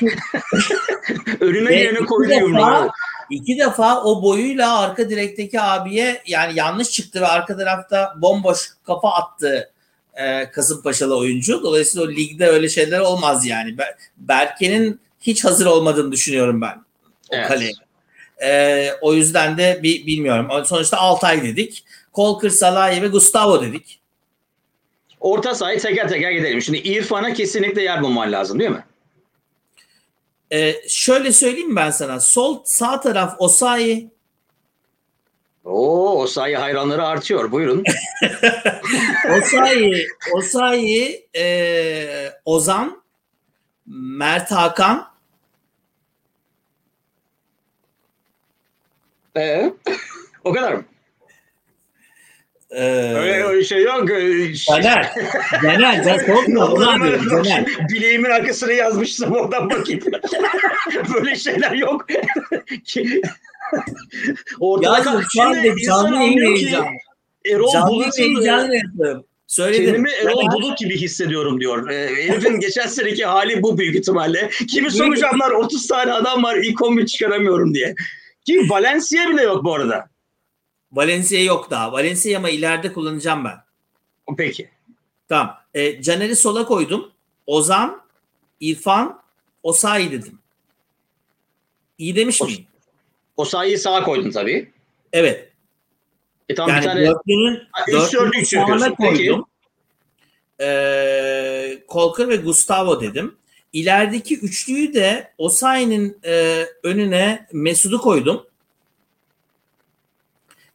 [1.41, 2.89] önüne iki koydu yumruğu.
[3.31, 9.11] iki defa o boyuyla arka direkteki abiye yani yanlış çıktı ve arka tarafta bomboş kafa
[9.13, 9.71] attı
[10.15, 11.63] e, Kasımpaşalı oyuncu.
[11.63, 13.71] Dolayısıyla o ligde öyle şeyler olmaz yani.
[13.71, 16.77] Ber- Berke'nin hiç hazır olmadığını düşünüyorum ben
[17.31, 17.49] o Evet.
[17.49, 17.73] kaleye.
[18.43, 20.65] E, o yüzden de bir bilmiyorum.
[20.65, 21.85] Sonuçta Altay dedik.
[22.13, 24.01] Kolkır, Salahi ve Gustavo dedik.
[25.21, 26.63] Orta sahayı teker teker gidelim.
[26.63, 28.85] Şimdi İrfan'a kesinlikle yer bulman lazım değil mi?
[30.53, 32.21] E, şöyle söyleyeyim ben sana.
[32.21, 34.15] Sol sağ taraf Osayi,
[35.65, 37.53] Oo, o sayı hayranları artıyor.
[37.53, 37.85] Buyurun.
[39.39, 43.03] Osayi, Osayi, e, Ozan,
[43.87, 45.14] Mert Hakan,
[49.37, 49.73] Ee,
[50.45, 50.85] o kadar mı?
[52.71, 52.83] e,
[53.15, 54.11] Öyle, öyle şey yok.
[54.11, 55.13] Ee, ş- Caner.
[55.63, 57.45] Caner, Caner, korkma, ulan diyorum.
[57.93, 60.01] Bileğimin arkasına yazmışsam oradan bakayım.
[61.15, 62.07] Böyle şeyler yok.
[64.61, 66.85] Ortada kal- şu anda canlı yayın.
[67.53, 69.25] Erol Canlı yayın yaptım.
[69.47, 69.85] Söyledim.
[69.85, 71.91] kendimi Erol Caner, Bulut gibi hissediyorum diyor.
[71.91, 74.51] Ee, herifin geçen seneki hali bu büyük ihtimalle.
[74.71, 77.95] Kimi soracağımlar 30 tane adam var ilk 11 çıkaramıyorum diye.
[78.45, 80.09] Ki Valencia bile yok bu arada.
[80.93, 81.93] Valencia yok daha.
[81.93, 83.57] Valencia ama ileride kullanacağım ben.
[84.37, 84.71] Peki.
[85.29, 85.57] Tamam.
[85.75, 87.13] E, Caner'i sola koydum.
[87.47, 88.03] Ozan,
[88.61, 89.23] İrfan,
[89.63, 90.39] Osayi dedim.
[91.99, 92.67] İyi demiş Os- miyim?
[93.37, 94.73] O sayıyı sağa koydun tabii.
[95.13, 95.53] Evet.
[96.49, 98.95] E tamam Yani bir tane dörtlünün, dörtlünün sağına yapıyorsun.
[98.99, 99.17] Peki.
[99.17, 99.47] koydum.
[100.61, 103.37] Ee, Kolkır ve Gustavo dedim.
[103.75, 108.47] İlerideki üçlüyü de Osayi'nin e, önüne Mesut'u koydum.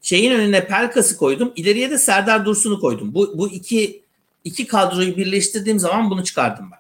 [0.02, 1.54] Şeyin önüne Pelkas'ı koydum.
[1.56, 3.14] İleriye de Serdar Dursun'u koydum.
[3.14, 4.04] Bu, bu iki
[4.44, 6.80] iki kadroyu birleştirdiğim zaman bunu çıkardım ben.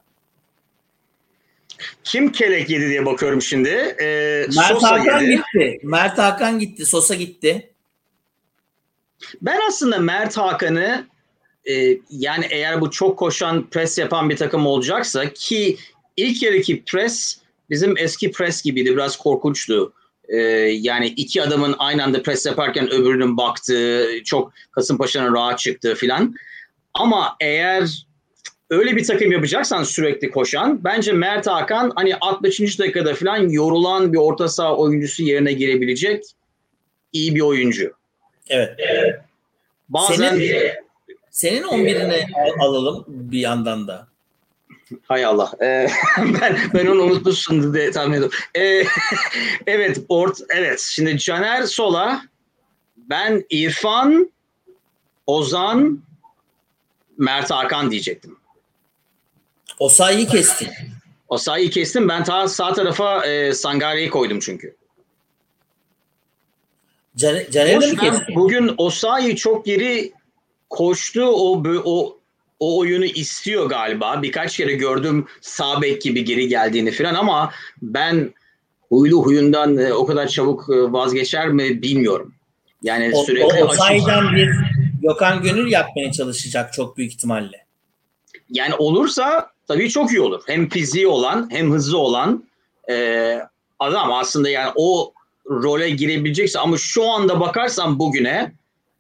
[2.03, 3.69] kim kelek yedi diye bakıyorum şimdi.
[4.01, 5.35] Ee, Mert Sosa Hakan yedi.
[5.35, 5.79] gitti.
[5.83, 6.85] Mert Hakan gitti.
[6.85, 7.73] Sosa gitti.
[9.41, 11.07] Ben aslında Mert Hakan'ı
[11.69, 15.77] e, yani eğer bu çok koşan pres yapan bir takım olacaksa ki
[16.25, 17.37] ilk yarıki pres
[17.69, 18.91] bizim eski pres gibiydi.
[18.91, 19.93] Biraz korkunçtu.
[20.27, 20.37] E,
[20.81, 26.35] yani iki adamın aynı anda pres yaparken öbürünün baktığı, çok Kasımpaşa'nın rahat çıktığı filan.
[26.93, 28.05] Ama eğer
[28.69, 32.79] öyle bir takım yapacaksan sürekli koşan bence Mert Hakan hani 60.
[32.79, 36.23] dakikada falan yorulan bir orta saha oyuncusu yerine girebilecek
[37.13, 37.93] iyi bir oyuncu.
[38.49, 38.79] Evet.
[39.89, 40.71] Bazen Senin-
[41.31, 44.07] Senin 11'ini al- alalım bir yandan da.
[45.07, 45.51] Hay Allah.
[45.61, 48.37] Ee, ben ben onu unutmuşsun diye tahmin ediyorum.
[48.55, 48.83] Ee,
[49.67, 50.79] evet, ort evet.
[50.79, 52.21] Şimdi Caner sola,
[52.97, 54.31] ben İrfan,
[55.27, 56.01] Ozan,
[57.17, 58.37] Mert Hakan diyecektim.
[59.79, 60.69] Osayi'yi kestin.
[61.29, 62.09] O sayıyı kestim.
[62.09, 64.75] Ben ta sağ tarafa e, Sangare'yi koydum çünkü.
[67.17, 68.35] Caner, Caner'i mi kestin?
[68.35, 70.13] bugün Osayi çok geri
[70.69, 71.25] koştu.
[71.25, 72.18] O o
[72.59, 74.21] o oyunu istiyor galiba.
[74.21, 78.33] Birkaç kere gördüm sağ bek gibi geri geldiğini falan ama ben
[78.89, 82.33] huylu huyundan e, o kadar çabuk e, vazgeçer mi bilmiyorum.
[82.83, 84.49] Yani O, sürekli o, Osayi'den bir
[85.01, 87.65] Gökhan Gönül yapmaya çalışacak çok büyük ihtimalle.
[88.49, 90.43] yani olursa tabii çok iyi olur.
[90.47, 92.43] Hem fiziği olan hem hızlı olan
[92.89, 93.39] e,
[93.79, 95.13] adam aslında yani o
[95.49, 98.51] role girebilecekse ama şu anda bakarsam bugüne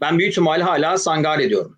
[0.01, 1.75] ben büyük ihtimalle hala Sangare diyorum.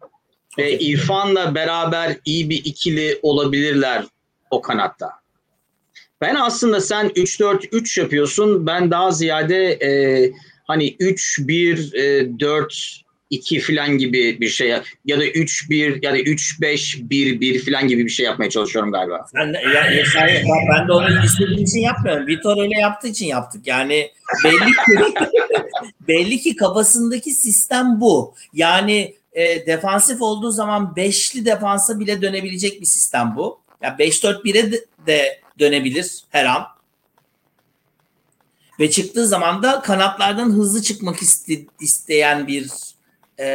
[0.58, 0.80] Ve.
[0.80, 4.06] İrfan'la beraber iyi bir ikili olabilirler
[4.52, 5.10] o kanatta.
[6.22, 8.68] Ben aslında sen 3-4-3 yapıyorsun.
[8.68, 10.32] Ben daha ziyade e,
[10.68, 14.68] hani 3-1-4 2 falan gibi bir şey
[15.06, 19.26] ya da 3-1 ya da 3-5-1-1 falan gibi bir şey yapmaya çalışıyorum galiba.
[19.32, 20.30] Sen, ya, ya, sen,
[20.72, 22.28] ben de onu istediğim için yapmıyorum.
[22.28, 23.68] Vitor öyle yaptığı için yaptık.
[23.68, 24.12] Yani
[24.44, 25.14] belli ki
[26.08, 28.34] belli ki kafasındaki sistem bu.
[28.54, 33.62] Yani e, defansif olduğu zaman beşli defansa bile dönebilecek bir sistem bu.
[33.82, 36.64] Ya 5-4-1'e de, de dönebilir her an.
[38.80, 42.70] Ve çıktığı zaman da kanatlardan hızlı çıkmak iste- isteyen bir
[43.40, 43.46] e,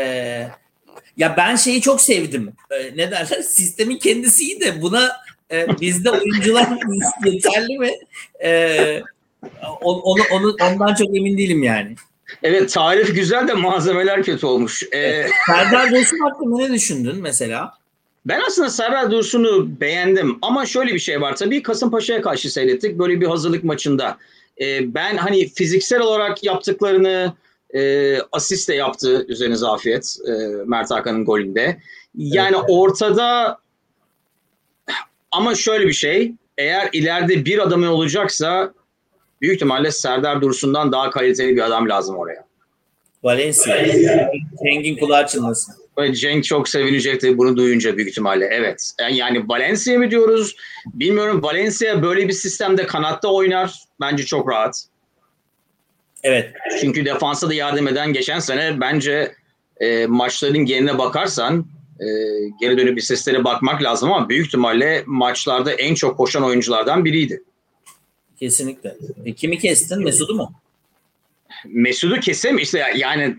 [1.16, 2.52] ya ben şeyi çok sevdim.
[2.70, 3.26] E, ne derler?
[3.42, 5.16] Sistemin kendisi iyi de buna
[5.50, 6.68] e, bizde oyuncular
[7.24, 7.90] yeterli mi?
[8.42, 9.02] E,
[9.80, 11.94] onu, onu ondan çok emin değilim yani.
[12.42, 14.82] Evet tarif güzel de malzemeler kötü olmuş.
[14.92, 17.74] Ee, Serdar Dursun hakkında ne düşündün mesela?
[18.26, 21.36] Ben aslında Serdar Dursun'u beğendim ama şöyle bir şey var.
[21.36, 24.18] Tabii Kasımpaşa'ya karşı seyrettik böyle bir hazırlık maçında.
[24.60, 27.34] Ee, ben hani fiziksel olarak yaptıklarını
[27.74, 30.32] e, asist de yaptı üzerinize afiyet e,
[30.66, 31.76] Mert Hakan'ın golünde.
[32.14, 32.64] Yani evet.
[32.68, 33.58] ortada
[35.30, 38.72] ama şöyle bir şey eğer ileride bir adamın olacaksa
[39.46, 42.44] büyük ihtimalle Serdar Dursun'dan daha kaliteli bir adam lazım oraya.
[43.22, 43.76] Valencia.
[44.64, 45.74] Cengin kulağı çınlasın.
[46.12, 48.48] Cenk çok sevinecekti bunu duyunca büyük ihtimalle.
[48.52, 48.92] Evet.
[49.12, 50.56] Yani Valencia mı diyoruz?
[50.94, 51.42] Bilmiyorum.
[51.42, 53.74] Valencia böyle bir sistemde kanatta oynar.
[54.00, 54.84] Bence çok rahat.
[56.22, 56.52] Evet.
[56.80, 59.34] Çünkü defansa da yardım eden geçen sene bence
[59.80, 61.66] e, maçların geneline bakarsan
[62.00, 62.06] e,
[62.60, 67.42] geri dönüp istatistikleri bakmak lazım ama büyük ihtimalle maçlarda en çok koşan oyunculardan biriydi.
[68.40, 68.96] Kesinlikle.
[69.24, 70.04] E, kimi kestin?
[70.04, 70.52] Mesut'u mu?
[71.64, 73.36] Mesut'u kesem işte yani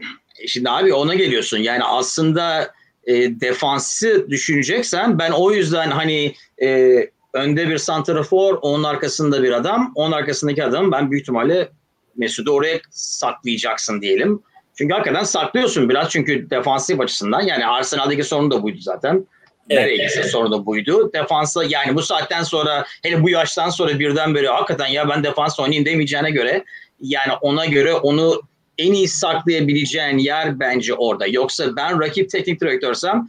[0.48, 1.58] şimdi abi ona geliyorsun.
[1.58, 2.72] Yani aslında
[3.06, 6.98] e, defansı düşüneceksen ben o yüzden hani e,
[7.34, 11.70] önde bir santrafor, onun arkasında bir adam, onun arkasındaki adam ben büyük ihtimalle
[12.18, 14.42] Mesut'u oraya saklayacaksın diyelim.
[14.76, 17.42] Çünkü hakikaten saklıyorsun biraz çünkü defansif açısından.
[17.42, 19.26] Yani Arsenal'daki sorun da buydu zaten.
[19.70, 19.82] Evet.
[19.82, 21.14] Nereye gitse sorun da buydu.
[21.14, 25.60] Defansa yani bu saatten sonra hele bu yaştan sonra birden böyle hakikaten ya ben defans
[25.60, 26.64] oynayayım demeyeceğine göre
[27.02, 28.42] yani ona göre onu
[28.78, 31.28] en iyi saklayabileceğin yer bence orada.
[31.28, 33.28] Yoksa ben rakip teknik direktörsem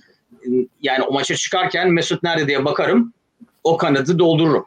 [0.82, 3.12] yani o maça çıkarken Mesut nerede diye bakarım.
[3.64, 4.66] O kanadı doldururum.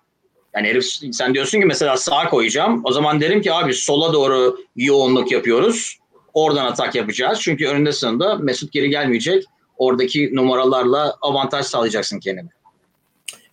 [0.56, 2.82] Yani herif sen diyorsun ki mesela sağa koyacağım.
[2.84, 5.98] O zaman derim ki abi sola doğru yoğunluk yapıyoruz.
[6.34, 7.40] Oradan atak yapacağız.
[7.42, 9.46] Çünkü önünde sınırda Mesut geri gelmeyecek.
[9.82, 12.50] Oradaki numaralarla avantaj sağlayacaksın kendine.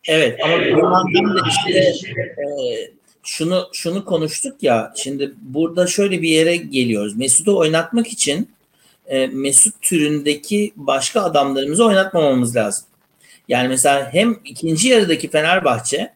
[0.04, 0.58] Evet ama
[1.34, 2.44] da işte e,
[3.22, 7.16] şunu şunu konuştuk ya şimdi burada şöyle bir yere geliyoruz.
[7.16, 8.50] Mesut'u oynatmak için
[9.06, 12.86] e, Mesut türündeki başka adamlarımızı oynatmamamız lazım.
[13.48, 16.12] Yani mesela hem ikinci yarıdaki Fenerbahçe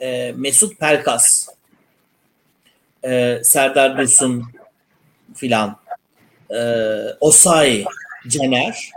[0.00, 1.48] e, Mesut Pelkas,
[3.04, 4.44] e, Serdar Dursun
[5.34, 5.76] filan,
[6.50, 6.58] e,
[7.20, 7.84] Osayi,
[8.28, 8.95] Caner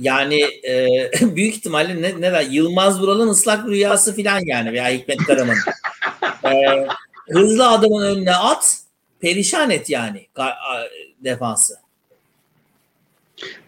[0.00, 0.86] yani e,
[1.36, 5.56] büyük ihtimalle ne, ne der, Yılmaz Vural'ın ıslak rüyası filan yani veya Hikmet Karaman.
[6.44, 6.86] e,
[7.28, 8.78] hızlı adamın önüne at,
[9.20, 10.26] perişan et yani
[11.20, 11.74] defansı.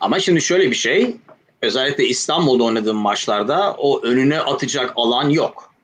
[0.00, 1.16] Ama şimdi şöyle bir şey,
[1.62, 5.74] özellikle İstanbul'da oynadığım maçlarda o önüne atacak alan yok.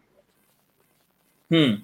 [1.48, 1.76] Hmm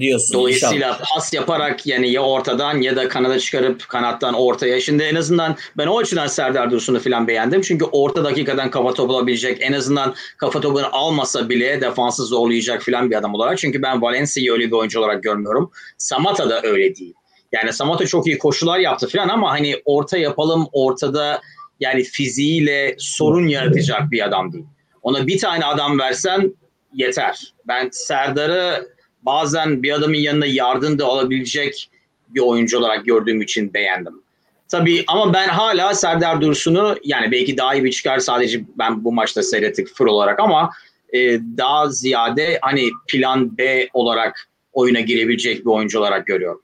[0.00, 0.34] diyorsun.
[0.34, 1.14] Dolayısıyla inşallah.
[1.14, 4.80] pas yaparak yani ya ortadan ya da kanada çıkarıp kanattan ortaya.
[4.80, 7.60] Şimdi en azından ben o açıdan Serdar Dursun'u falan beğendim.
[7.60, 13.10] Çünkü orta dakikadan kafa topu alabilecek en azından kafa topunu almasa bile defansı zorlayacak falan
[13.10, 13.58] bir adam olarak.
[13.58, 15.70] Çünkü ben Valencia'yı öyle bir oyuncu olarak görmüyorum.
[15.98, 17.14] Samata da öyle değil.
[17.52, 21.40] Yani Samata çok iyi koşular yaptı falan ama hani orta yapalım ortada
[21.80, 24.64] yani fiziğiyle sorun yaratacak bir adam değil.
[25.02, 26.54] Ona bir tane adam versen
[26.92, 27.52] yeter.
[27.68, 28.88] Ben Serdar'ı
[29.22, 31.90] bazen bir adamın yanına yardım da alabilecek
[32.28, 34.22] bir oyuncu olarak gördüğüm için beğendim.
[34.68, 39.12] Tabii ama ben hala Serdar Dursun'u yani belki daha iyi bir çıkar sadece ben bu
[39.12, 40.70] maçta seyrettik fır olarak ama
[41.12, 41.18] e,
[41.56, 46.62] daha ziyade hani plan B olarak oyuna girebilecek bir oyuncu olarak görüyorum.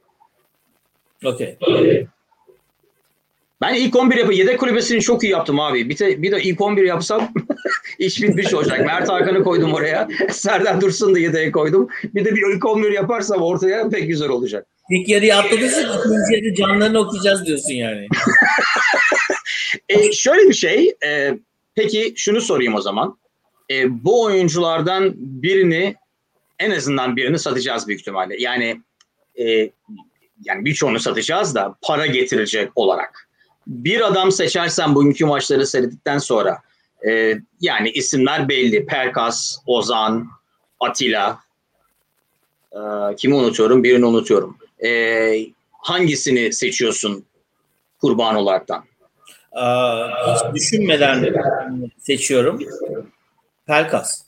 [1.24, 1.58] Okey.
[3.64, 5.88] Ben ilk 11 yapı yedek kulübesini çok iyi yaptım abi.
[5.88, 7.32] Bir de, bir de ilk 11 yapsam
[7.98, 8.86] iş bitmiş olacak.
[8.86, 10.08] Mert Hakan'ı koydum oraya.
[10.30, 11.88] Serdar Dursun da yedeğe koydum.
[12.04, 14.66] Bir de bir ilk 11 yaparsam ortaya pek güzel olacak.
[14.90, 18.06] İlk yarıyı atladıysa ikinci yarı canlarını okuyacağız diyorsun yani.
[19.88, 20.94] e, şöyle bir şey.
[21.06, 21.38] E,
[21.74, 23.18] peki şunu sorayım o zaman.
[23.70, 25.94] E, bu oyunculardan birini
[26.58, 28.36] en azından birini satacağız büyük ihtimalle.
[28.38, 28.80] Yani
[29.38, 29.70] e,
[30.44, 33.23] yani birçoğunu satacağız da para getirecek olarak
[33.66, 36.58] bir adam seçersen bugünkü maçları seyrettikten sonra
[37.08, 38.86] e, yani isimler belli.
[38.86, 40.28] Perkas, Ozan,
[40.80, 41.38] Atilla.
[42.72, 42.78] E,
[43.16, 43.84] kimi unutuyorum?
[43.84, 44.58] Birini unutuyorum.
[44.84, 44.90] E,
[45.72, 47.24] hangisini seçiyorsun
[48.00, 48.84] kurban olaraktan?
[49.52, 51.34] Aa, hiç düşünmeden
[51.98, 52.60] seçiyorum.
[53.66, 54.22] Pelkas.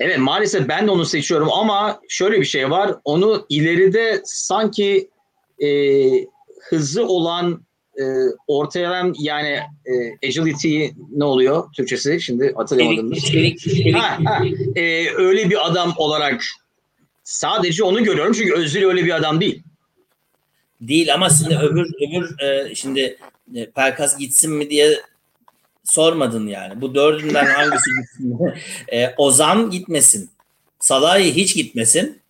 [0.00, 2.94] Evet maalesef ben de onu seçiyorum ama şöyle bir şey var.
[3.04, 5.08] Onu ileride sanki
[5.58, 5.68] e,
[6.68, 7.64] hızlı olan
[7.98, 8.04] e,
[8.46, 13.12] ortaya yani e, agility ne oluyor Türkçesi şimdi hatırlamadım.
[13.94, 14.44] Ha, ha,
[14.76, 16.42] e, öyle bir adam olarak
[17.24, 19.62] sadece onu görüyorum çünkü Özil öyle bir adam değil.
[20.80, 23.18] Değil ama şimdi öbür öbür e, şimdi
[23.54, 25.00] e, Perkas gitsin mi diye
[25.84, 26.80] sormadın yani.
[26.80, 28.38] Bu dördünden hangisi gitsin?
[28.92, 30.30] e, Ozan gitmesin.
[30.80, 32.20] Salahi hiç gitmesin.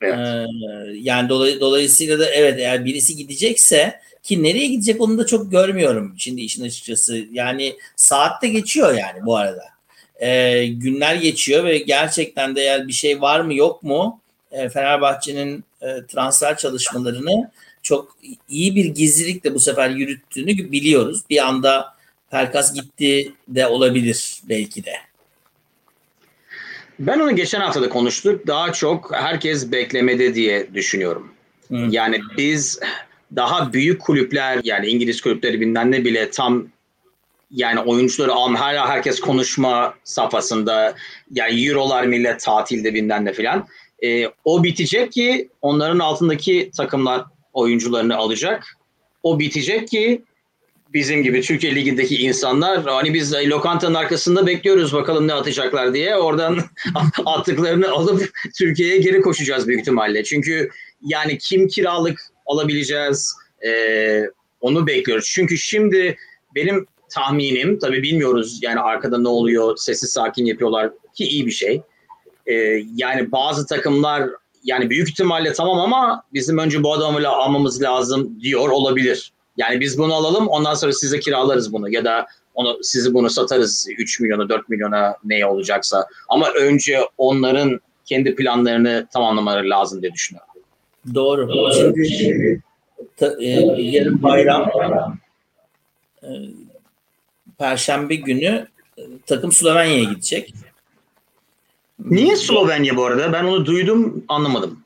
[0.00, 0.48] Evet.
[0.94, 6.14] Yani dolay, dolayısıyla da evet eğer birisi gidecekse ki nereye gidecek onu da çok görmüyorum
[6.18, 7.26] şimdi işin açıkçası.
[7.32, 9.64] Yani saatte geçiyor yani bu arada.
[10.20, 14.20] Ee, günler geçiyor ve gerçekten de eğer bir şey var mı yok mu
[14.52, 17.50] e, Fenerbahçe'nin e, transfer çalışmalarını
[17.82, 18.16] çok
[18.48, 21.22] iyi bir gizlilikle bu sefer yürüttüğünü biliyoruz.
[21.30, 21.94] Bir anda
[22.30, 24.92] Perkas gitti de olabilir belki de.
[26.98, 28.46] Ben onu geçen hafta da konuştuk.
[28.46, 31.28] Daha çok herkes beklemede diye düşünüyorum.
[31.68, 31.76] Hı.
[31.90, 32.80] Yani biz
[33.36, 36.68] daha büyük kulüpler yani İngiliz kulüpleri bilmem ne bile tam
[37.50, 40.94] yani oyuncuları alma hala herkes konuşma safhasında
[41.30, 43.66] yani Eurolar millet tatilde bilmem ne filan.
[44.04, 48.76] E, o bitecek ki onların altındaki takımlar oyuncularını alacak.
[49.22, 50.22] O bitecek ki
[50.94, 56.58] bizim gibi Türkiye Ligi'ndeki insanlar hani biz lokantanın arkasında bekliyoruz bakalım ne atacaklar diye oradan
[57.26, 60.24] attıklarını alıp Türkiye'ye geri koşacağız büyük ihtimalle.
[60.24, 60.70] Çünkü
[61.02, 63.34] yani kim kiralık alabileceğiz
[63.66, 63.70] e,
[64.60, 65.30] onu bekliyoruz.
[65.34, 66.16] Çünkü şimdi
[66.54, 71.82] benim tahminim tabii bilmiyoruz yani arkada ne oluyor sessiz sakin yapıyorlar ki iyi bir şey.
[72.46, 72.54] E,
[72.96, 74.30] yani bazı takımlar
[74.64, 79.32] yani büyük ihtimalle tamam ama bizim önce bu adamı almamız lazım diyor olabilir.
[79.58, 83.88] Yani biz bunu alalım ondan sonra size kiralarız bunu ya da onu sizi bunu satarız
[83.98, 86.06] 3 milyona 4 milyona ne olacaksa.
[86.28, 90.52] Ama önce onların kendi planlarını tamamlamaları lazım diye düşünüyorum.
[91.14, 91.72] Doğru.
[92.18, 92.62] Şimdi
[93.16, 94.70] ta, e, yarın bayram
[96.22, 96.28] e,
[97.58, 98.66] Perşembe günü
[98.98, 100.54] e, takım Slovenya'ya gidecek.
[102.04, 103.32] Niye Slovenya bu arada?
[103.32, 104.82] Ben onu duydum anlamadım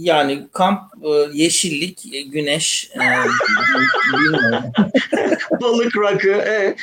[0.00, 2.98] yani kamp e, yeşillik, e, güneş, e,
[5.60, 6.30] balık rakı.
[6.30, 6.76] E.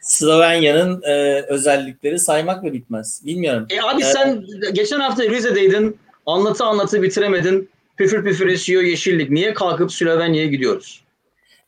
[0.00, 3.22] Slovenya'nın e, özellikleri saymakla bitmez.
[3.24, 3.66] Bilmiyorum.
[3.70, 5.98] E abi ee, sen geçen hafta Rize'deydin.
[6.26, 7.70] Anlatı anlatı bitiremedin.
[7.96, 9.30] Püfür püfür esiyor yeşillik.
[9.30, 11.04] Niye kalkıp Slovenya'ya gidiyoruz?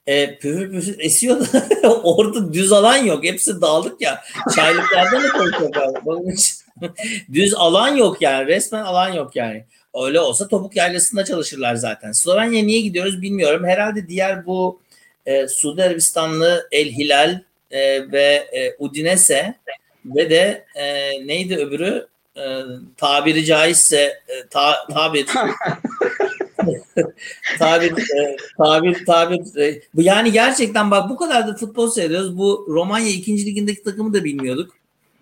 [0.07, 1.66] E, püfür püfür esiyor da
[2.02, 3.24] orada düz alan yok.
[3.24, 4.20] Hepsi dağlık ya.
[4.55, 5.94] Çaylıklarda mı konuşuyor?
[6.05, 6.65] Bunun için
[7.32, 8.46] Düz alan yok yani.
[8.46, 9.64] Resmen alan yok yani.
[10.04, 12.12] Öyle olsa topuk yaylasında çalışırlar zaten.
[12.12, 13.64] Slovenya niye gidiyoruz bilmiyorum.
[13.64, 14.80] Herhalde diğer bu
[15.26, 19.54] e, Suudi Arabistanlı El Hilal e, ve e, Udinese
[20.04, 22.06] ve de e, neydi öbürü?
[22.36, 22.62] E,
[22.96, 25.26] tabiri caizse e, ta, tabir
[27.58, 29.60] tabir, e, tabir, tabir.
[29.60, 32.38] E, bu yani gerçekten bak bu kadar da futbol seyrediyoruz.
[32.38, 33.46] Bu Romanya 2.
[33.46, 34.72] ligindeki takımı da bilmiyorduk.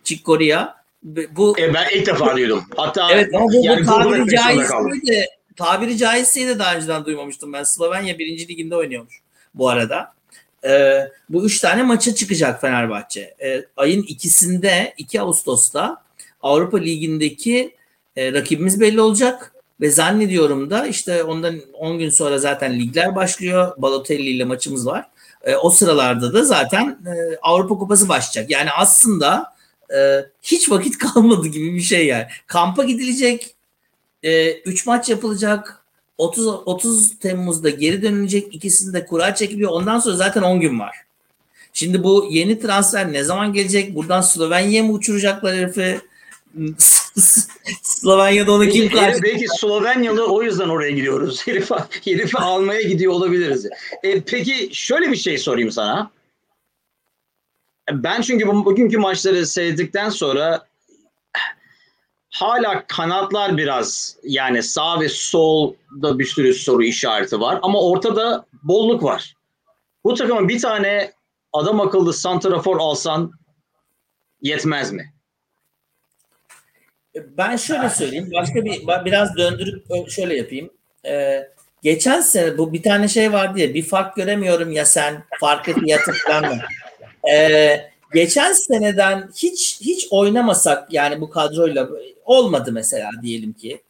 [0.04, 2.64] Çikkoria bu e ben ilk defa duydum.
[2.76, 7.62] Hatta evet ama bu, yani bu tabiri caizse tabiri caizse de daha önceden duymamıştım ben.
[7.62, 9.20] Slovenya birinci liginde oynuyormuş
[9.54, 10.14] bu arada.
[10.64, 13.34] Ee, bu üç tane maça çıkacak Fenerbahçe.
[13.42, 16.02] Ee, ayın ikisinde 2 Ağustos'ta
[16.42, 17.74] Avrupa Ligi'ndeki
[18.16, 23.72] e, rakibimiz belli olacak ve zannediyorum da işte ondan 10 gün sonra zaten ligler başlıyor.
[23.76, 25.10] Balotelli ile maçımız var.
[25.42, 28.50] E, o sıralarda da zaten e, Avrupa Kupası başlayacak.
[28.50, 29.53] Yani aslında
[29.96, 32.26] e, hiç vakit kalmadı gibi bir şey yani.
[32.46, 33.54] Kampa gidilecek,
[34.22, 35.84] 3 e, üç maç yapılacak,
[36.18, 39.70] 30 30 Temmuz'da geri dönülecek, ikisinde kura çekiliyor.
[39.70, 40.96] Ondan sonra zaten 10 gün var.
[41.72, 43.94] Şimdi bu yeni transfer ne zaman gelecek?
[43.94, 46.00] Buradan Slovenya'ya mı uçuracaklar herifi?
[47.82, 49.22] Slovenya'da onu kim karşı?
[49.22, 51.42] Belki Slovenyalı o yüzden oraya gidiyoruz.
[51.46, 53.66] Herifi, herifi almaya gidiyor olabiliriz.
[54.02, 56.10] E, peki şöyle bir şey sorayım sana.
[57.90, 60.66] Ben çünkü bu, bugünkü maçları seyrettikten sonra
[62.30, 69.02] hala kanatlar biraz yani sağ ve solda bir sürü soru işareti var ama ortada bolluk
[69.02, 69.36] var.
[70.04, 71.12] Bu takımın bir tane
[71.52, 73.32] adam akıllı santrafor alsan
[74.42, 75.14] yetmez mi?
[77.14, 78.30] Ben şöyle söyleyeyim.
[78.34, 80.70] Başka bir biraz döndürüp şöyle yapayım.
[81.06, 81.48] Ee,
[81.82, 85.74] geçen sene bu bir tane şey vardı ya bir fark göremiyorum ya sen farkı
[86.28, 86.60] ben
[87.32, 91.88] ee, geçen seneden hiç hiç oynamasak yani bu kadroyla
[92.24, 93.82] olmadı mesela diyelim ki.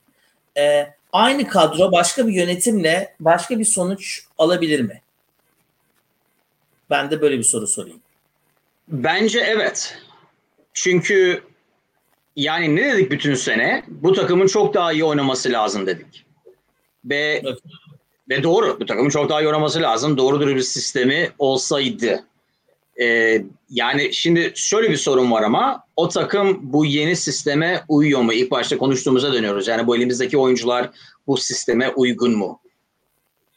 [0.57, 5.03] Ee, aynı kadro başka bir yönetimle başka bir sonuç alabilir mi?
[6.91, 8.01] Ben de böyle bir soru sorayım.
[8.89, 9.99] Bence evet.
[10.73, 11.43] Çünkü
[12.37, 13.85] yani ne dedik bütün sene?
[13.89, 16.25] Bu takımın çok daha iyi oynaması lazım dedik.
[17.05, 17.59] Ve evet.
[18.29, 18.81] ve doğru.
[18.81, 20.17] Bu takımın çok daha iyi oynaması lazım.
[20.17, 22.25] Doğrudur bir sistemi olsaydı.
[23.01, 28.33] Ee, yani şimdi şöyle bir sorun var ama o takım bu yeni sisteme uyuyor mu?
[28.33, 29.69] İlk başta konuştuğumuza dönüyoruz.
[29.69, 30.91] Yani bu elimizdeki oyuncular
[31.27, 32.61] bu sisteme uygun mu?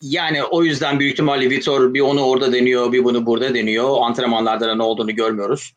[0.02, 3.98] Yani o yüzden büyük ihtimalle Vitor bir onu orada deniyor, bir bunu burada deniyor.
[4.02, 5.74] Antrenmanlarda da ne olduğunu görmüyoruz.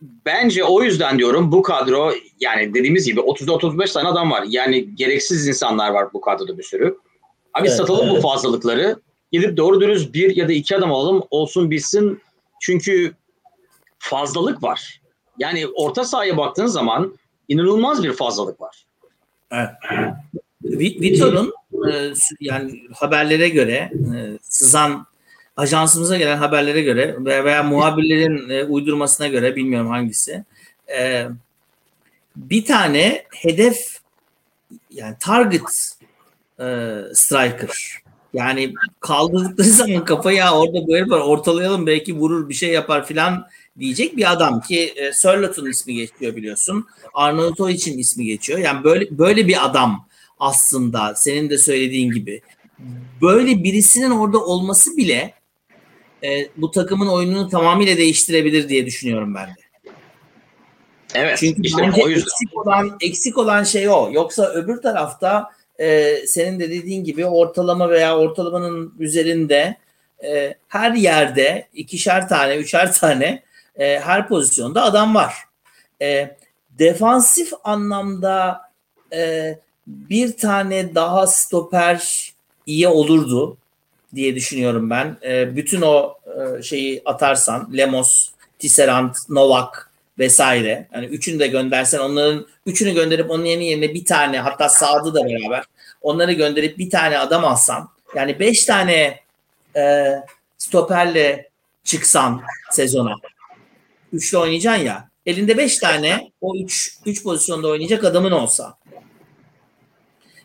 [0.00, 4.44] bence o yüzden diyorum bu kadro yani dediğimiz gibi 30-35 tane adam var.
[4.48, 6.98] Yani gereksiz insanlar var bu kadroda bir sürü.
[7.54, 8.16] Abi evet, satalım evet.
[8.16, 8.96] bu fazlalıkları.
[9.32, 12.20] Gidip doğru dürüst bir ya da iki adam alalım olsun bitsin.
[12.60, 13.14] Çünkü
[13.98, 15.00] fazlalık var.
[15.38, 17.18] Yani orta sahaya baktığın zaman
[17.48, 18.86] inanılmaz bir fazlalık var.
[19.50, 19.70] Evet.
[20.64, 21.52] Vitor'un
[21.92, 25.06] e, yani haberlere göre e, sızan
[25.56, 30.44] ajansımıza gelen haberlere göre veya muhabirlerin e, uydurmasına göre bilmiyorum hangisi
[32.36, 33.98] bir tane hedef
[34.90, 35.96] yani target
[37.14, 38.02] striker
[38.34, 43.46] yani kaldırdıkları zaman kafaya orada böyle var ortalayalım belki vurur bir şey yapar filan
[43.78, 46.86] diyecek bir adam ki e, Sörlot'un ismi geçiyor biliyorsun.
[47.14, 48.58] Arnautovic'in ismi geçiyor.
[48.58, 50.08] Yani böyle böyle bir adam
[50.38, 52.42] aslında senin de söylediğin gibi.
[53.22, 55.34] Böyle birisinin orada olması bile
[56.24, 59.68] e, bu takımın oyununu tamamıyla değiştirebilir diye düşünüyorum ben de.
[61.14, 61.38] Evet.
[61.38, 62.26] Çünkü işte o yüzden.
[62.26, 64.10] eksik olan eksik olan şey o.
[64.12, 69.76] Yoksa öbür tarafta e, senin de dediğin gibi ortalama veya ortalamanın üzerinde
[70.24, 73.42] e, her yerde ikişer tane, üçer tane
[73.76, 75.34] e, her pozisyonda adam var.
[76.02, 76.36] E,
[76.78, 78.60] defansif anlamda
[79.12, 82.32] e, bir tane daha stoper
[82.66, 83.56] iyi olurdu
[84.14, 85.16] diye düşünüyorum ben.
[85.22, 89.87] E, bütün o e, şeyi atarsan Lemos, Tisserand, Novak
[90.18, 90.88] vesaire.
[90.94, 95.24] Yani üçünü de göndersen onların üçünü gönderip onun yerine yerine bir tane hatta Saad'ı da
[95.24, 95.64] beraber
[96.02, 99.20] onları gönderip bir tane adam alsan yani beş tane
[99.76, 100.14] e,
[100.58, 101.48] stoperle
[101.84, 103.14] çıksan sezona
[104.12, 108.78] üçlü oynayacaksın ya elinde beş tane o üç, üç pozisyonda oynayacak adamın olsa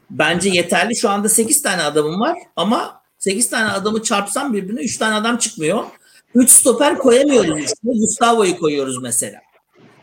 [0.10, 0.96] bence yeterli.
[0.96, 5.38] Şu anda sekiz tane adamım var ama sekiz tane adamı çarpsam birbirine üç tane adam
[5.38, 5.84] çıkmıyor.
[6.36, 7.94] Üç stoper koyamıyoruz üstüne.
[8.00, 9.42] Gustavo'yu koyuyoruz mesela.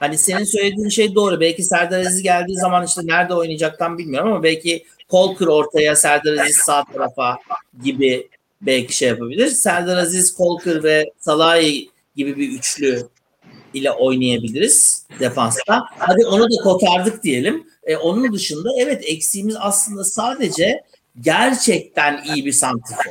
[0.01, 1.41] Hani senin söylediğin şey doğru.
[1.41, 6.57] Belki Serdar Aziz geldiği zaman işte nerede oynayacaktan bilmiyorum ama belki Kolkır ortaya, Serdar Aziz
[6.57, 7.39] sağ tarafa
[7.85, 8.29] gibi
[8.63, 9.47] belki şey yapabilir.
[9.47, 13.09] Serdar Aziz, Kolkır ve Salahi gibi bir üçlü
[13.75, 15.85] ile oynayabiliriz defansta.
[15.99, 17.67] Hadi onu da kotardık diyelim.
[17.85, 20.85] E, onun dışında evet eksiğimiz aslında sadece
[21.21, 23.05] gerçekten iyi bir santifor.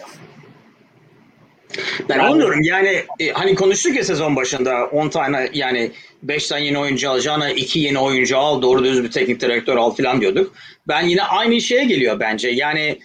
[2.10, 5.92] Ben yani, anlıyorum yani e, hani konuştuk ya sezon başında 10 tane yani
[6.24, 9.96] 5 tane yeni oyuncu alacağına 2 yeni oyuncu al doğru düz bir teknik direktör al
[9.96, 10.54] filan diyorduk.
[10.88, 13.00] Ben yine aynı şeye geliyor bence yani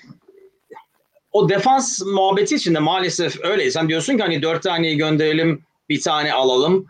[1.32, 3.70] o defans muhabbeti içinde maalesef öyle.
[3.70, 6.86] Sen diyorsun ki hani 4 taneyi gönderelim bir tane alalım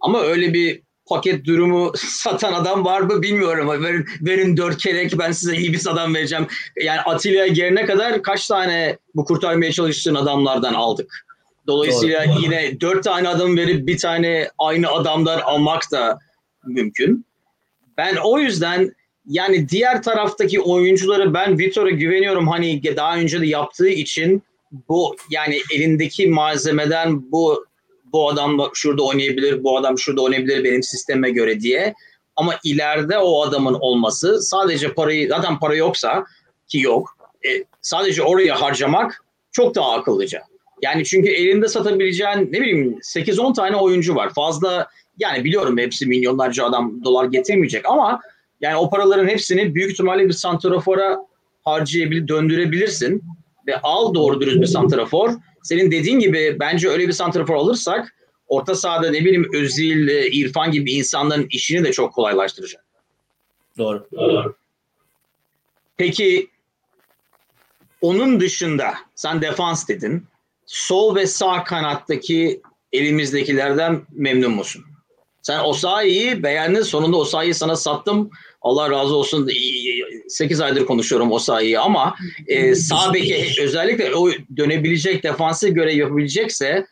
[0.00, 3.84] ama öyle bir paket durumu satan adam var mı bilmiyorum.
[3.84, 6.46] Verin, verin dört kelek ben size iyi bir adam vereceğim.
[6.82, 11.26] Yani Atilla'ya gelene kadar kaç tane bu kurtarmaya çalıştığın adamlardan aldık.
[11.66, 12.42] Dolayısıyla Doğru.
[12.42, 16.18] yine dört tane adam verip bir tane aynı adamdan almak da
[16.66, 17.26] mümkün.
[17.98, 18.92] Ben o yüzden
[19.26, 22.48] yani diğer taraftaki oyuncuları ben Vitor'a güveniyorum.
[22.48, 24.42] Hani daha önce de yaptığı için
[24.88, 27.66] bu yani elindeki malzemeden bu
[28.12, 31.94] bu adam şurada oynayabilir, bu adam şurada oynayabilir benim sisteme göre diye.
[32.36, 36.24] Ama ileride o adamın olması sadece parayı zaten para yoksa
[36.68, 37.48] ki yok e,
[37.82, 40.42] sadece oraya harcamak çok daha akıllıca.
[40.82, 44.34] Yani çünkü elinde satabileceğin ne bileyim 8-10 tane oyuncu var.
[44.34, 44.88] Fazla
[45.18, 48.20] yani biliyorum hepsi milyonlarca adam dolar getirmeyecek ama
[48.60, 51.18] yani o paraların hepsini büyük ihtimalle bir santrafora
[51.64, 53.22] harcayabilir, döndürebilirsin
[53.66, 55.30] ve al doğru dürüst bir santrafor
[55.68, 58.14] senin dediğin gibi bence öyle bir santrafor alırsak
[58.46, 62.84] orta sahada ne bileyim Özil, e, İrfan gibi insanların işini de çok kolaylaştıracak.
[63.78, 64.08] Doğru.
[64.12, 64.56] Doğru.
[65.96, 66.50] Peki
[68.00, 70.26] onun dışında sen defans dedin.
[70.66, 72.62] Sol ve sağ kanattaki
[72.92, 74.84] elimizdekilerden memnun musun?
[75.48, 76.82] Sen Osayi'yi beğendin.
[76.82, 78.30] Sonunda Osayi'yi sana sattım.
[78.62, 79.48] Allah razı olsun
[80.28, 82.14] 8 aydır konuşuyorum o sayıyı ama
[82.46, 86.86] e, sağ beki özellikle o dönebilecek defansı göre yapabilecekse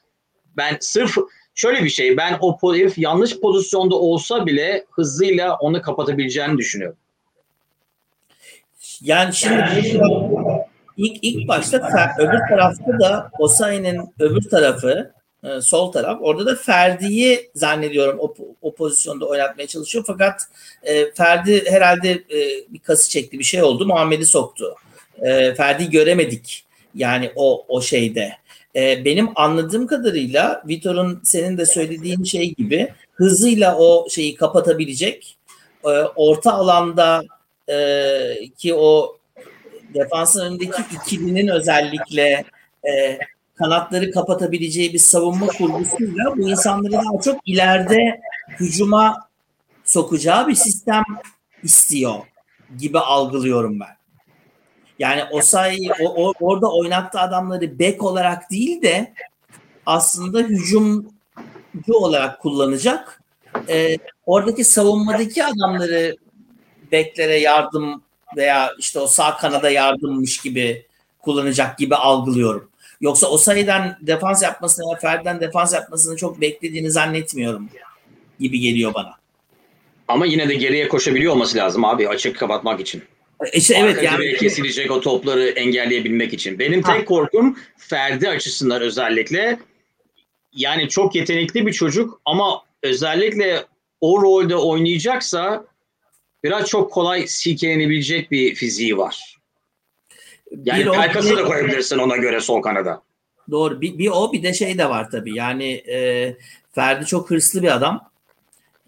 [0.57, 1.17] ben sırf
[1.55, 6.99] şöyle bir şey ben o herif yanlış pozisyonda olsa bile hızıyla onu kapatabileceğini düşünüyorum.
[9.01, 9.65] Yani şimdi
[10.97, 11.77] ilk ilk başta
[12.19, 15.16] öbür tarafta da Osayi'nin öbür tarafı
[15.47, 16.19] e, sol taraf.
[16.23, 20.05] Orada da Ferdi'yi zannediyorum o, o pozisyonda oynatmaya çalışıyor.
[20.07, 20.41] Fakat
[20.83, 22.39] e, Ferdi herhalde e,
[22.69, 23.87] bir kası çekti bir şey oldu.
[23.87, 24.75] Muhammed'i soktu.
[25.23, 28.33] E, Ferdi'yi göremedik yani o o şeyde.
[28.77, 35.37] E, benim anladığım kadarıyla Vitor'un senin de söylediğin şey gibi hızıyla o şeyi kapatabilecek.
[35.85, 37.23] E, orta alanda
[37.69, 37.77] e,
[38.59, 39.17] ki o
[39.95, 42.45] defansın önündeki ikilinin özellikle
[42.89, 43.19] e,
[43.59, 48.21] kanatları kapatabileceği bir savunma kurgusuyla bu insanları daha çok ileride
[48.61, 49.29] hücuma
[49.85, 51.03] sokacağı bir sistem
[51.63, 52.15] istiyor
[52.79, 53.97] gibi algılıyorum ben.
[54.99, 59.15] Yani o sayı o, o, orada oynattığı adamları bek olarak değil de
[59.87, 61.13] aslında hücumcu
[61.93, 63.23] olarak kullanacak.
[63.69, 63.97] Ee,
[64.27, 66.17] oradaki savunmadaki adamları
[66.93, 68.03] beklere yardım
[68.37, 70.87] veya işte o sağ kanada yardımmış gibi
[71.19, 72.71] kullanacak gibi algılıyorum.
[73.01, 77.69] Yoksa o sayıdan defans yapmasını ve Ferdi'den defans yapmasını çok beklediğini zannetmiyorum
[78.41, 79.13] gibi geliyor bana.
[80.09, 83.03] Ama yine de geriye koşabiliyor olması lazım abi açık kapatmak için.
[83.53, 86.59] İşte evet yani kesilecek o topları engelleyebilmek için.
[86.59, 87.05] Benim tek ha.
[87.05, 89.59] korkum Ferdi açısından özellikle
[90.53, 93.65] yani çok yetenekli bir çocuk ama özellikle
[94.01, 95.65] o rolde oynayacaksa
[96.45, 99.36] biraz çok kolay silkelenebilecek bir fiziği var.
[100.65, 103.03] Yani bir Pelkas'ı da koyabilirsin ona göre sol kanada.
[103.51, 103.81] Doğru.
[103.81, 105.37] Bir, bir o bir de şey de var tabii.
[105.37, 106.37] Yani e,
[106.75, 108.11] Ferdi çok hırslı bir adam.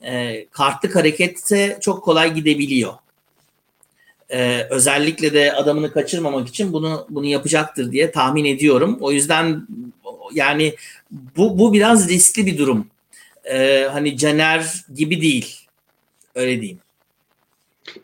[0.03, 2.93] E, kartlık hareketse çok kolay gidebiliyor.
[4.31, 8.99] E, özellikle de adamını kaçırmamak için bunu bunu yapacaktır diye tahmin ediyorum.
[9.01, 9.67] O yüzden
[10.35, 10.75] yani
[11.37, 12.87] bu bu biraz riskli bir durum.
[13.45, 15.67] E, hani Caner gibi değil.
[16.35, 16.79] Öyle diyeyim.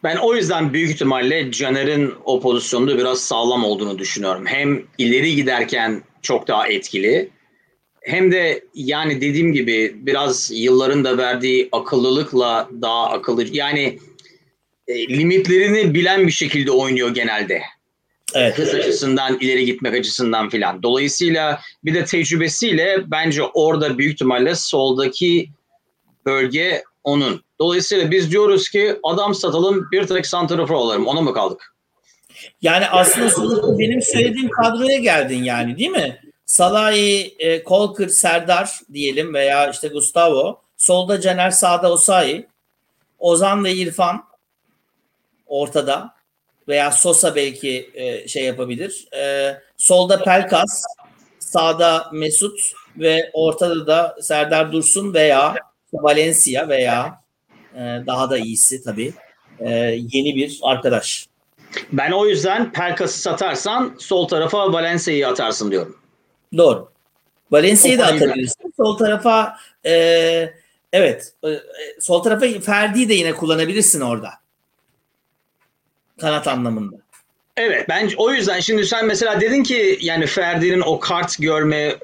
[0.03, 4.47] Ben o yüzden büyük ihtimalle Caner'in o pozisyonda biraz sağlam olduğunu düşünüyorum.
[4.47, 7.31] Hem ileri giderken çok daha etkili
[8.05, 13.99] hem de yani dediğim gibi biraz yılların da verdiği akıllılıkla daha akıllı yani
[14.89, 17.63] e, limitlerini bilen bir şekilde oynuyor genelde.
[18.35, 18.59] Evet.
[18.59, 20.83] Hız açısından, ileri gitmek açısından filan.
[20.83, 25.49] Dolayısıyla bir de tecrübesiyle bence orada büyük ihtimalle soldaki
[26.27, 27.44] bölge onun.
[27.61, 31.07] Dolayısıyla biz diyoruz ki adam satalım bir tek santrafor olalım.
[31.07, 31.75] Ona mı kaldık?
[32.63, 36.21] Yani aslında benim söylediğim kadroya geldin yani değil mi?
[36.47, 40.61] Salahi, e, Kolkır, Serdar diyelim veya işte Gustavo.
[40.77, 42.47] Solda Caner, sağda Osayi.
[43.19, 44.25] Ozan ve İrfan
[45.47, 46.15] ortada.
[46.69, 49.09] Veya Sosa belki e, şey yapabilir.
[49.17, 50.85] E, solda Pelkas,
[51.39, 52.61] sağda Mesut
[52.97, 55.55] ve ortada da Serdar Dursun veya
[55.93, 57.24] Valencia veya
[57.75, 59.13] e, daha da iyisi tabii
[59.61, 59.71] e,
[60.13, 61.27] yeni bir arkadaş.
[61.93, 65.97] Ben o yüzden Pelkas'ı satarsan sol tarafa Valencia'yı atarsın diyorum.
[66.57, 66.89] Doğru.
[67.51, 68.73] Valencia'yı da atabilirsin.
[68.77, 69.57] Sol tarafa
[69.87, 69.93] e,
[70.93, 71.61] evet e,
[72.01, 74.31] sol tarafa Ferdi'yi de yine kullanabilirsin orada.
[76.21, 76.97] Kanat anlamında.
[77.57, 81.97] Evet ben o yüzden şimdi sen mesela dedin ki yani Ferdi'nin o kart görme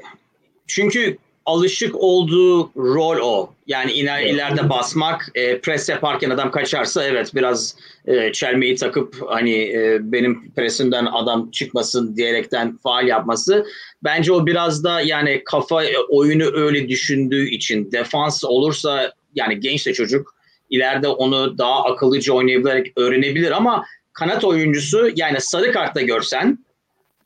[0.66, 3.54] çünkü alışık olduğu rol o.
[3.66, 7.76] Yani iner ileride basmak, e, pres yaparken adam kaçarsa evet biraz
[8.06, 13.66] e, çelmeyi takıp hani e, benim presimden adam çıkmasın diyerekten faal yapması.
[14.04, 19.86] Bence o biraz da yani kafa e, oyunu öyle düşündüğü için defans olursa yani genç
[19.86, 20.34] de çocuk
[20.70, 26.58] ileride onu daha akıllıca oynayabilerek öğrenebilir ama kanat oyuncusu yani sarı kartta görsen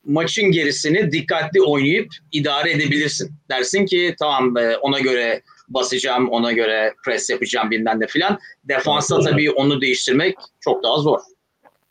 [0.07, 3.33] maçın gerisini dikkatli oynayıp idare edebilirsin.
[3.51, 8.39] Dersin ki tamam e, ona göre basacağım, ona göre pres yapacağım bilmem de filan.
[8.65, 11.19] Defansa tabii onu değiştirmek çok daha zor.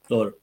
[0.09, 0.38] Doğru.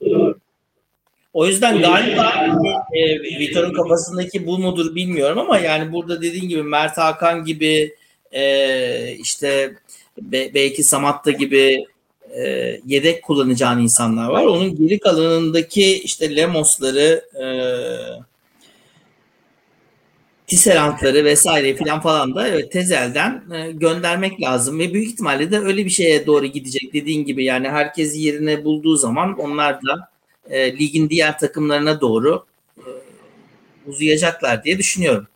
[1.33, 2.47] O yüzden galiba
[2.93, 7.95] e, Vitor'un kafasındaki bu mudur bilmiyorum ama yani burada dediğin gibi Mert Hakan gibi
[8.31, 9.75] e, işte
[10.21, 11.85] be, belki Samatta gibi
[12.37, 14.45] e, yedek kullanacağın insanlar var.
[14.45, 17.45] Onun geri kalanındaki işte Lemos'ları e,
[20.47, 25.85] Tisserant'ları vesaire filan falan da evet Tezel'den e, göndermek lazım ve büyük ihtimalle de öyle
[25.85, 30.09] bir şeye doğru gidecek dediğin gibi yani herkes yerine bulduğu zaman onlar da
[30.49, 32.45] e, ligin diğer takımlarına doğru
[32.77, 32.87] e,
[33.87, 35.27] uzayacaklar diye düşünüyorum.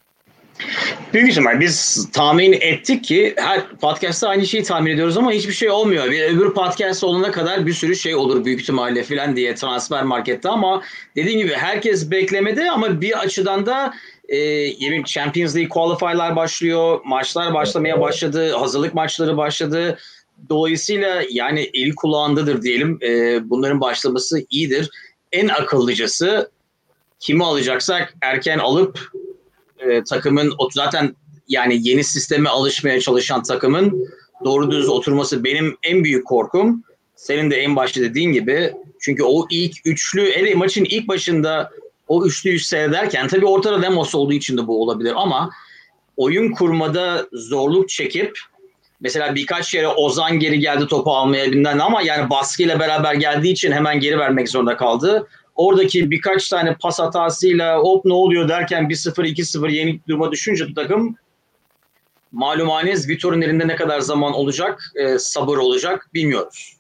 [1.14, 5.70] Büyük ihtimal biz tahmin ettik ki her podcast'ta aynı şeyi tahmin ediyoruz ama hiçbir şey
[5.70, 6.12] olmuyor.
[6.12, 10.49] Bir öbür podcast olana kadar bir sürü şey olur büyük ihtimalle filan diye transfer markette
[10.49, 10.82] ama
[11.16, 13.93] dediğim gibi herkes beklemedi ama bir açıdan da
[14.30, 14.38] e,
[14.80, 17.01] yemin Champions League qualify'lar başlıyor.
[17.06, 18.51] Maçlar başlamaya başladı.
[18.53, 19.97] Hazırlık maçları başladı.
[20.49, 22.99] Dolayısıyla yani eli kulağındadır diyelim.
[23.01, 24.89] E, bunların başlaması iyidir.
[25.32, 26.51] En akıllıcası
[27.20, 28.99] kimi alacaksak erken alıp
[29.80, 31.15] e, takımın zaten
[31.47, 34.07] yani yeni sisteme alışmaya çalışan takımın
[34.45, 36.84] doğru düz oturması benim en büyük korkum.
[37.15, 38.73] Senin de en başta dediğin gibi.
[38.99, 41.71] Çünkü o ilk üçlü, ele maçın ilk başında
[42.07, 45.49] o üçlüyü seyrederken tabii ortada Demos olduğu için de bu olabilir ama
[46.17, 48.39] oyun kurmada zorluk çekip
[48.99, 53.71] mesela birkaç yere Ozan geri geldi topu almaya bilmem ama yani baskıyla beraber geldiği için
[53.71, 59.26] hemen geri vermek zorunda kaldı oradaki birkaç tane pas hatasıyla hop ne oluyor derken 1-0
[59.26, 61.18] 2-0 yenik duruma düşünce takım
[62.32, 66.76] malumaniz Vitor'un elinde ne kadar zaman olacak, e, sabır olacak bilmiyoruz.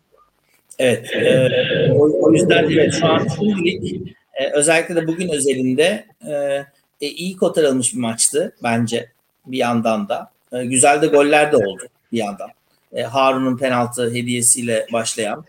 [0.79, 1.11] Evet.
[1.13, 6.65] E, o, o yüzden evet, şu an şimdilik e, özellikle de bugün özelinde e,
[7.01, 9.11] e, iyi kotarılmış bir maçtı bence
[9.45, 10.31] bir yandan da.
[10.51, 12.49] E, güzel de goller de oldu bir yandan.
[12.93, 15.45] E, Harun'un penaltı hediyesiyle başlayan.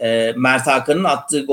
[0.00, 1.46] E, Mert Hakan'ın attığı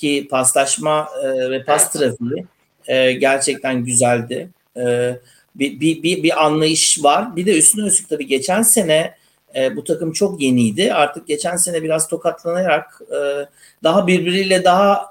[0.00, 2.46] goldeki paslaşma e, ve pas trafiği
[2.86, 4.50] e, gerçekten güzeldi.
[4.76, 5.16] E,
[5.54, 7.36] bir, bir, bir, bir anlayış var.
[7.36, 9.14] Bir de üstüne üstlük tabii geçen sene
[9.56, 10.94] e, bu takım çok yeniydi.
[10.94, 13.46] Artık geçen sene biraz tokatlanarak e,
[13.82, 15.10] daha birbiriyle daha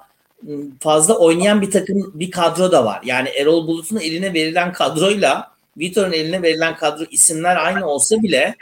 [0.79, 3.01] fazla oynayan bir takım bir kadro da var.
[3.05, 8.55] Yani Erol Bulut'un eline verilen kadroyla Vitor'un eline verilen kadro isimler aynı olsa bile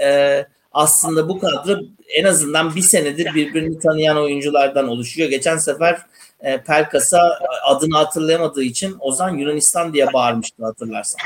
[0.00, 0.44] e,
[0.74, 1.80] aslında bu kadro
[2.16, 5.30] en azından bir senedir birbirini tanıyan oyunculardan oluşuyor.
[5.30, 5.98] Geçen sefer
[6.40, 11.20] e, Pelkas'a adını hatırlayamadığı için Ozan Yunanistan diye bağırmıştı hatırlarsan.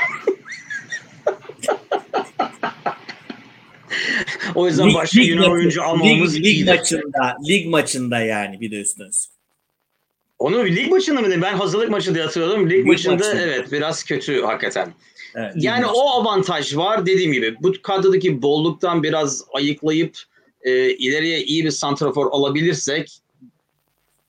[4.55, 8.81] o yüzden başka lig, Yunan oyuncu almamız lig, lig maçında, lig maçında yani bir de
[8.81, 9.11] üstüne
[10.39, 11.41] onu lig maçında mı?
[11.41, 12.69] Ben hazırlık maçı diye hatırlıyordum.
[12.69, 13.37] Lig, lig maçında maçı.
[13.37, 14.93] evet biraz kötü hakikaten.
[15.35, 17.55] Evet, yani o avantaj var dediğim gibi.
[17.61, 20.17] Bu kadrodaki bolluktan biraz ayıklayıp
[20.61, 23.19] e, ileriye iyi bir santrafor alabilirsek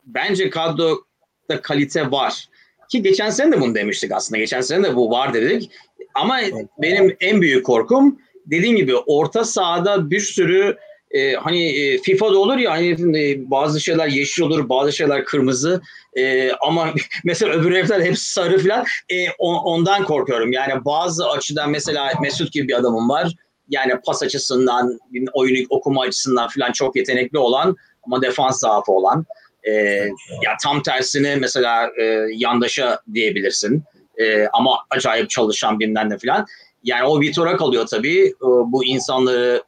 [0.06, 2.48] bence kadroda kalite var.
[2.90, 4.38] Ki geçen sene de bunu demiştik aslında.
[4.38, 5.70] Geçen sene de bu var dedik.
[6.14, 6.40] Ama
[6.78, 10.76] benim en büyük korkum dediğim gibi orta sahada bir sürü
[11.10, 15.80] e, hani e, FIFA'da olur ya hani e, bazı şeyler yeşil olur, bazı şeyler kırmızı.
[16.16, 16.94] E, ama
[17.24, 18.84] mesela öbür herifler hepsi sarı falan.
[19.10, 20.52] E, ondan korkuyorum.
[20.52, 23.32] Yani bazı açıdan mesela Mesut gibi bir adamım var.
[23.68, 24.98] Yani pas açısından,
[25.32, 29.26] oyunu okuma açısından falan çok yetenekli olan ama defans zaafı olan.
[29.64, 29.72] E,
[30.44, 33.82] ya tam tersini mesela e, yandaşa diyebilirsin.
[34.18, 36.46] E, ama acayip çalışan birinden de falan.
[36.84, 38.26] Yani o Vitor'a kalıyor tabii.
[38.26, 39.62] E, bu insanları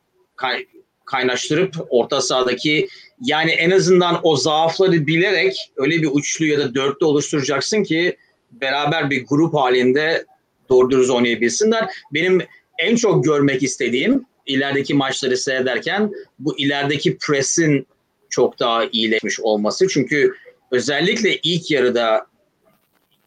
[1.11, 2.89] kaynaştırıp orta sahadaki
[3.21, 8.17] yani en azından o zaafları bilerek öyle bir uçlu ya da dörtlü oluşturacaksın ki
[8.53, 10.25] beraber bir grup halinde
[10.69, 11.91] doğru dürüst oynayabilsinler.
[12.15, 12.43] Benim
[12.79, 17.87] en çok görmek istediğim ilerideki maçları seyrederken bu ilerideki presin
[18.29, 19.89] çok daha iyileşmiş olması.
[19.89, 20.35] Çünkü
[20.71, 22.27] özellikle ilk yarıda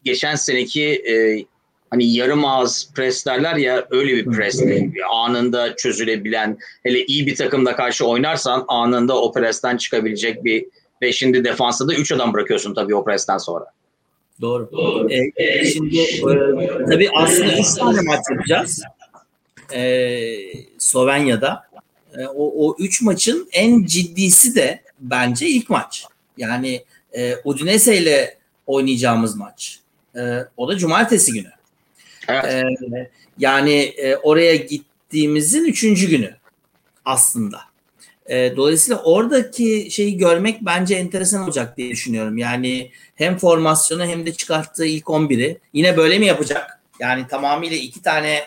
[0.04, 1.44] geçen seneki e,
[1.94, 4.62] hani yarım ağız pres derler ya öyle bir pres
[5.12, 10.66] Anında çözülebilen hele iyi bir takımda karşı oynarsan anında o presten çıkabilecek bir
[11.02, 13.64] ve şimdi defansta da 3 adam bırakıyorsun tabii o presten sonra.
[14.40, 14.70] Doğru.
[15.36, 16.20] Ee, şimdi e,
[16.90, 18.82] tabii aslında 3 tane maç yapacağız.
[19.74, 20.36] Ee,
[20.78, 21.62] Slovenya'da.
[22.18, 26.04] Ee, o, o üç maçın en ciddisi de bence ilk maç.
[26.36, 26.84] Yani
[27.16, 28.36] e, Udinese ile
[28.66, 29.80] oynayacağımız maç.
[30.16, 30.20] E,
[30.56, 31.53] o da cumartesi günü.
[32.28, 32.44] Evet.
[32.44, 36.34] E, yani e, oraya gittiğimizin üçüncü günü
[37.04, 37.60] aslında.
[38.26, 42.38] E, dolayısıyla oradaki şeyi görmek bence enteresan olacak diye düşünüyorum.
[42.38, 46.80] Yani hem formasyonu hem de çıkarttığı ilk 11'i yine böyle mi yapacak?
[47.00, 48.42] Yani tamamıyla iki tane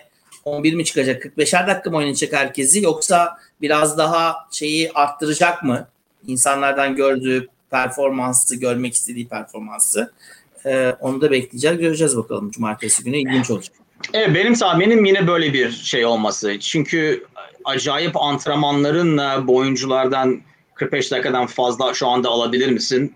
[0.45, 1.25] 11 mi çıkacak?
[1.25, 5.87] 45'er dakika mı oynayacak herkesi yoksa biraz daha şeyi arttıracak mı?
[6.27, 10.11] İnsanlardan gördüğü performansı, görmek istediği performansı.
[10.67, 11.77] Ee, onu da bekleyeceğiz.
[11.77, 13.17] Göreceğiz bakalım cumartesi günü.
[13.17, 13.75] ilginç olacak.
[14.13, 16.59] Evet benim tahminim yine böyle bir şey olması.
[16.59, 17.25] Çünkü
[17.65, 20.41] acayip antrenmanlarınla bu oyunculardan
[20.75, 23.13] 45 dakikadan fazla şu anda alabilir misin?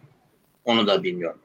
[0.66, 1.40] Onu da bilmiyorum.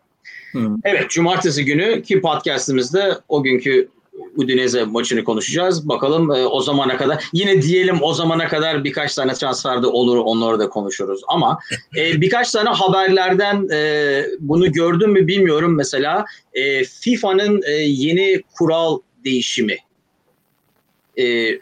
[0.52, 0.76] Hmm.
[0.84, 3.88] Evet cumartesi günü ki podcastimizde o günkü
[4.36, 5.88] Udinese maçını konuşacağız.
[5.88, 10.58] Bakalım e, o zamana kadar yine diyelim o zamana kadar birkaç tane transferde olur onları
[10.58, 11.20] da konuşuruz.
[11.28, 11.58] Ama
[11.96, 18.98] e, birkaç tane haberlerden e, bunu gördüm mü bilmiyorum mesela e, FIFA'nın e, yeni kural
[19.24, 19.76] değişimi.
[21.18, 21.58] E,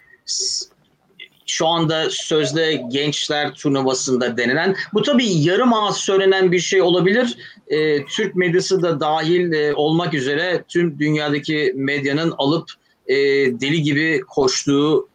[1.46, 7.36] şu anda sözde gençler turnuvasında denilen bu tabii yarım ağız söylenen bir şey olabilir.
[7.68, 12.70] E, Türk medyası da dahil e, olmak üzere tüm dünyadaki medyanın alıp
[13.06, 13.16] e,
[13.60, 15.08] deli gibi koştuğu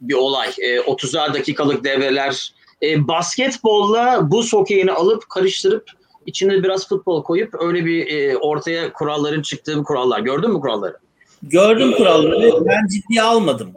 [0.00, 0.48] bir olay.
[0.58, 2.52] E, 30'ar dakikalık devreler.
[2.82, 5.90] E, basketbolla bu hokeyini alıp karıştırıp
[6.26, 10.20] içine biraz futbol koyup öyle bir e, ortaya kuralların çıktığı kurallar.
[10.20, 10.96] Gördün mü kuralları?
[11.42, 12.66] Gördüm kuralları.
[12.66, 13.72] Ben ciddiye almadım.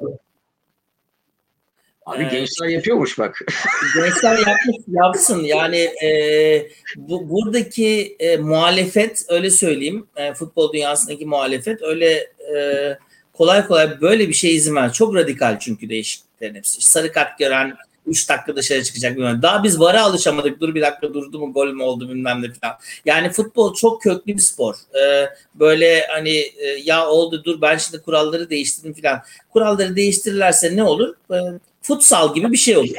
[2.09, 3.45] Abi ee, gençler yapıyormuş bak.
[3.95, 5.43] gençler yapmış yapsın.
[5.43, 10.07] Yani e, bu buradaki e, muhalefet öyle söyleyeyim.
[10.15, 12.97] E, futbol dünyasındaki muhalefet öyle e,
[13.33, 14.93] kolay kolay böyle bir şey izin ver.
[14.93, 16.81] Çok radikal çünkü değişikliklerin hepsi.
[16.81, 19.41] Sarı kart gören 3 dakika dışarı çıkacak bilmem.
[19.41, 20.61] Daha biz vara alışamadık.
[20.61, 22.75] Dur bir dakika durdu mu gol mü oldu bilmem ne falan.
[23.05, 24.75] Yani futbol çok köklü bir spor.
[25.01, 29.21] Ee, böyle hani e, ya oldu dur ben şimdi kuralları değiştirdim falan.
[29.49, 31.15] Kuralları değiştirirlerse ne olur?
[31.31, 31.35] Ee,
[31.81, 32.95] futsal gibi bir şey olur.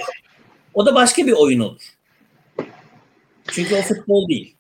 [0.75, 1.83] O da başka bir oyun olur.
[3.51, 4.55] Çünkü o futbol değil.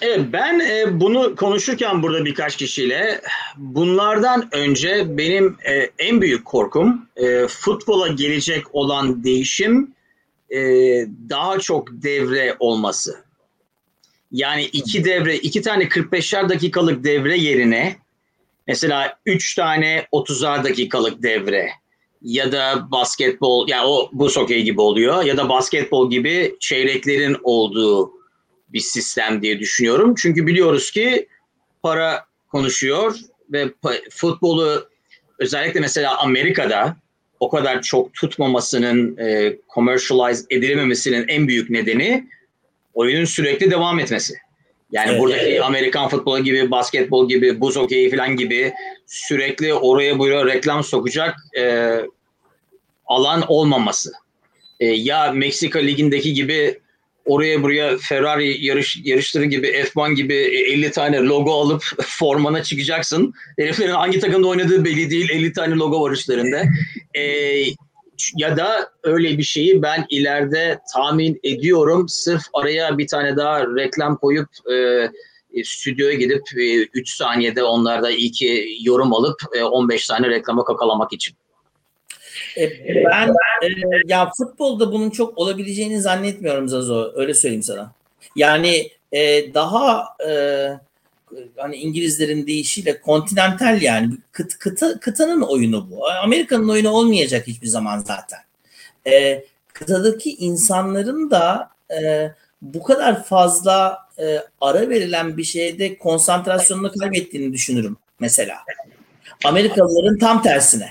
[0.00, 3.20] Evet ben e, bunu konuşurken burada birkaç kişiyle
[3.56, 9.96] bunlardan önce benim e, en büyük korkum e, futbola gelecek olan değişim
[11.28, 13.24] daha çok devre olması.
[14.32, 17.96] Yani iki devre, iki tane 45'er dakikalık devre yerine
[18.66, 21.70] mesela üç tane 30'ar dakikalık devre
[22.22, 28.12] ya da basketbol, yani o bu okey gibi oluyor ya da basketbol gibi çeyreklerin olduğu
[28.68, 30.14] bir sistem diye düşünüyorum.
[30.18, 31.28] Çünkü biliyoruz ki
[31.82, 33.16] para konuşuyor
[33.52, 33.64] ve
[34.10, 34.88] futbolu
[35.38, 36.96] özellikle mesela Amerika'da
[37.40, 42.28] o kadar çok tutmamasının, e, commercialize edilememesinin en büyük nedeni
[42.94, 44.34] oyunun sürekli devam etmesi.
[44.92, 45.62] Yani evet, buradaki evet.
[45.62, 48.72] Amerikan futbolu gibi, basketbol gibi, buz hokeyi falan gibi
[49.06, 51.94] sürekli oraya buraya reklam sokacak e,
[53.06, 54.12] alan olmaması.
[54.80, 56.80] E, ya Meksika ligindeki gibi
[57.24, 63.34] oraya buraya Ferrari yarış yarışları gibi F1 gibi 50 tane logo alıp formana çıkacaksın.
[63.58, 65.30] Heriflerin hangi takımda oynadığı belli değil.
[65.30, 66.68] 50 tane logo var üstlerinde.
[67.14, 67.64] Ee,
[68.36, 72.08] ya da öyle bir şeyi ben ileride tahmin ediyorum.
[72.08, 75.08] Sırf araya bir tane daha reklam koyup e,
[75.64, 76.42] stüdyoya gidip
[76.94, 81.36] 3 e, saniyede onlarda iki yorum alıp e, 15 tane reklama kakalamak için.
[82.56, 82.70] E,
[83.04, 83.28] ben
[83.62, 83.68] e,
[84.06, 87.12] ya futbolda bunun çok olabileceğini zannetmiyorum Zazo.
[87.14, 87.92] Öyle söyleyeyim sana.
[88.36, 90.32] Yani e, daha e,
[91.56, 96.08] hani İngilizlerin deyişiyle kontinental yani kıt, kıta, kıtanın oyunu bu.
[96.08, 98.38] Amerika'nın oyunu olmayacak hiçbir zaman zaten.
[99.06, 101.70] E, kıtadaki insanların da
[102.02, 102.30] e,
[102.62, 108.56] bu kadar fazla e, ara verilen bir şeyde konsantrasyonunu kaybettiğini düşünürüm mesela.
[109.44, 110.88] Amerikalıların tam tersine.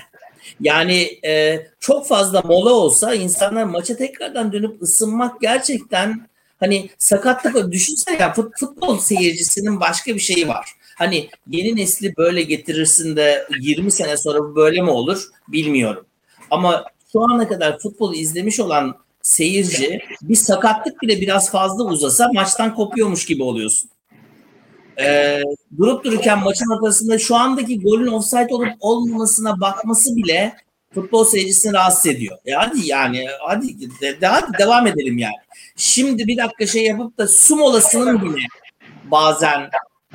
[0.60, 6.28] Yani e, çok fazla mola olsa insanlar maça tekrardan dönüp ısınmak gerçekten
[6.60, 10.72] hani sakatlık düşünsene ya fut, futbol seyircisinin başka bir şeyi var.
[10.96, 16.06] Hani yeni nesli böyle getirirsin de 20 sene sonra böyle mi olur bilmiyorum.
[16.50, 22.74] Ama şu ana kadar futbol izlemiş olan seyirci bir sakatlık bile biraz fazla uzasa maçtan
[22.74, 23.90] kopuyormuş gibi oluyorsun
[25.00, 25.40] e,
[25.78, 30.54] durup dururken maçın ortasında şu andaki golün offside olup olmamasına bakması bile
[30.94, 32.38] futbol seyircisini rahatsız ediyor.
[32.46, 35.34] E hadi yani hadi de, de, hadi devam edelim yani.
[35.76, 38.46] Şimdi bir dakika şey yapıp da su molasının bile
[39.04, 39.70] bazen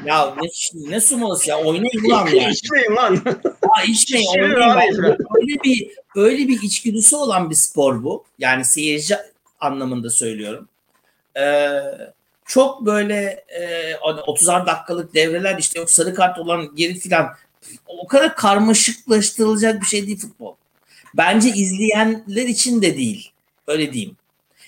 [0.06, 0.48] ya ne,
[0.90, 2.52] ne su molası ya oynayın ulan yani.
[2.52, 3.22] İçmeyin lan.
[3.70, 5.04] Ha, içmeyin oynayın.
[5.36, 8.24] Öyle bir, öyle bir içgüdüsü olan bir spor bu.
[8.40, 9.16] Yani seyirci
[9.60, 10.68] anlamında söylüyorum.
[11.38, 11.82] Ee,
[12.46, 17.30] çok böyle e, 30'ar hani dakikalık devreler işte yok sarı kart olan geri filan
[17.88, 20.56] o kadar karmaşıklaştırılacak bir şey değil futbol.
[21.14, 23.32] Bence izleyenler için de değil.
[23.68, 24.18] Öyle diyeyim.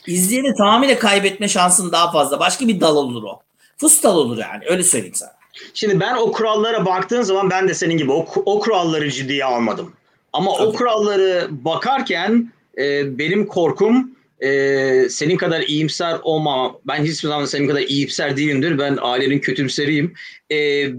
[0.07, 2.39] İzleyeni tamamıyla kaybetme şansın daha fazla.
[2.39, 3.41] Başka bir dal olur o.
[3.77, 4.63] Fustal olur yani.
[4.67, 5.31] Öyle söyleyeyim sana.
[5.73, 9.93] Şimdi ben o kurallara baktığın zaman ben de senin gibi o, o kuralları ciddiye almadım.
[10.33, 10.67] Ama Tabii.
[10.67, 16.77] o kuralları bakarken e, benim korkum e, senin kadar iyimser olmam.
[16.87, 18.77] Ben hiçbir zaman senin kadar iyimser değilimdir.
[18.79, 20.13] Ben ailenin kötümseriyim.
[20.51, 20.57] E,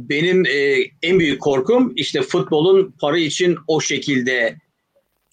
[0.09, 4.57] benim e, en büyük korkum işte futbolun para için o şekilde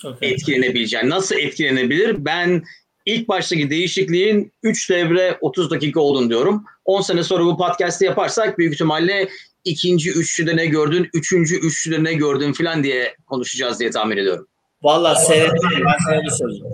[0.06, 0.32] okay.
[0.32, 1.10] etkilenebileceği.
[1.10, 2.26] Nasıl etkilenebilir?
[2.26, 2.64] Ben
[3.06, 6.66] ilk baştaki değişikliğin 3 devre 30 dakika olduğunu diyorum.
[6.86, 9.30] 10 sene sonra bu podcast'ı yaparsak büyük ihtimalle
[9.66, 14.48] ikinci üçlüde ne gördün, üçüncü üçlüde ne gördün falan diye konuşacağız diye tahmin ediyorum.
[14.84, 16.66] Valla seyrettim ben sana bir söyleyeyim.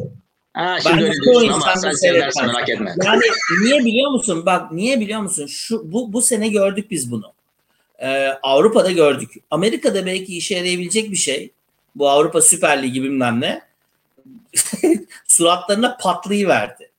[0.54, 2.96] Ha, şimdi ben öyle diyorsun ama sen seyredersin merak etme.
[3.06, 3.22] Yani
[3.64, 4.46] niye biliyor musun?
[4.46, 5.46] Bak niye biliyor musun?
[5.46, 7.34] Şu bu bu sene gördük biz bunu.
[8.00, 9.32] Ee, Avrupa'da gördük.
[9.52, 11.52] Amerika'da belki işe yarayabilecek bir şey.
[11.96, 13.62] Bu Avrupa Süper Ligi bilmem ne.
[15.28, 16.92] suratlarına patlayıverdi.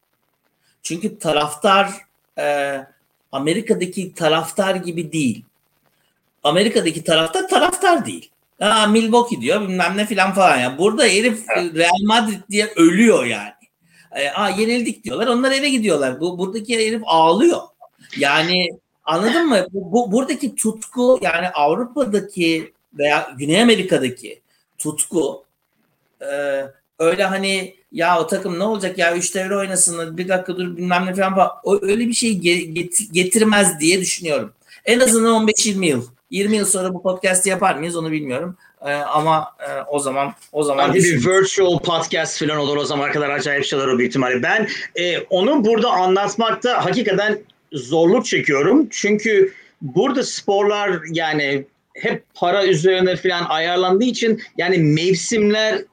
[0.82, 1.90] Çünkü taraftar
[2.38, 2.78] e,
[3.32, 5.44] Amerika'daki taraftar gibi değil.
[6.44, 8.30] Amerika'daki taraftar taraftar değil.
[8.60, 10.78] Aa, Milwaukee diyor bilmem ne filan falan ya.
[10.78, 11.74] Burada herif evet.
[11.74, 13.52] Real Madrid diye ölüyor yani.
[14.12, 15.26] E, aa, yenildik diyorlar.
[15.26, 16.20] Onlar eve gidiyorlar.
[16.20, 17.62] Bu buradaki herif ağlıyor.
[18.16, 18.68] Yani
[19.04, 19.66] anladın mı?
[19.72, 24.40] Bu, bu buradaki tutku yani Avrupa'daki veya Güney Amerika'daki
[24.78, 25.44] tutku
[26.22, 26.62] e,
[26.99, 31.07] öyle hani ya o takım ne olacak ya üç devre oynasın bir dakika dur bilmem
[31.07, 31.51] ne falan, falan.
[31.64, 32.38] O, öyle bir şey
[33.12, 34.53] getirmez diye düşünüyorum.
[34.84, 38.57] En azından 15-20 yıl 20 yıl sonra bu podcast'i yapar mıyız onu bilmiyorum.
[38.86, 43.30] Ee, ama e, o zaman o zaman bir virtual podcast falan olur o zaman kadar
[43.30, 44.42] acayip şeyler olur büyük ihtimalle.
[44.42, 47.38] Ben e, onu burada anlatmakta hakikaten
[47.72, 48.88] zorluk çekiyorum.
[48.90, 55.84] Çünkü burada sporlar yani hep para üzerine falan ayarlandığı için yani mevsimler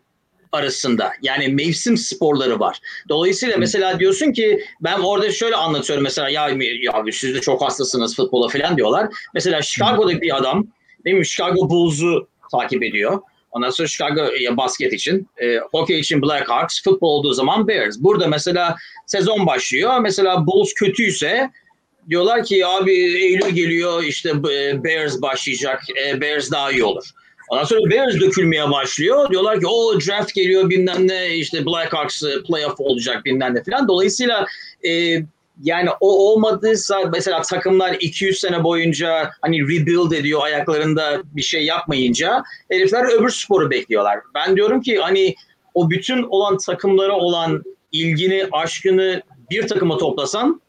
[0.56, 2.80] arasında yani mevsim sporları var.
[3.10, 6.50] Dolayısıyla mesela diyorsun ki ben orada şöyle anlatıyorum mesela ya,
[6.82, 9.10] ya siz de çok hastasınız futbola falan diyorlar.
[9.34, 10.68] Mesela Chicago'daki bir adam
[11.06, 13.22] değil mi Chicago Bulls'u takip ediyor.
[13.52, 18.00] Ondan sonra Chicago ya basket için, e, hockey için Blackhawks, futbol olduğu zaman Bears.
[18.00, 18.76] Burada mesela
[19.06, 20.00] sezon başlıyor.
[20.00, 21.52] Mesela Bulls kötüyse
[22.10, 25.84] diyorlar ki abi Eylül geliyor işte e, Bears başlayacak.
[26.06, 27.06] E, Bears daha iyi olur.
[27.50, 29.30] Ondan sonra Bears dökülmeye başlıyor.
[29.30, 33.88] Diyorlar ki o draft geliyor bilmem ne işte Blackhawks playoff olacak bilmem ne falan.
[33.88, 34.46] Dolayısıyla
[34.88, 35.20] e,
[35.64, 42.44] yani o olmadıysa mesela takımlar 200 sene boyunca hani rebuild ediyor ayaklarında bir şey yapmayınca
[42.72, 44.20] herifler öbür sporu bekliyorlar.
[44.36, 45.36] Ben diyorum ki hani
[45.74, 49.22] o bütün olan takımlara olan ilgini, aşkını
[49.52, 50.62] bir takıma toplasan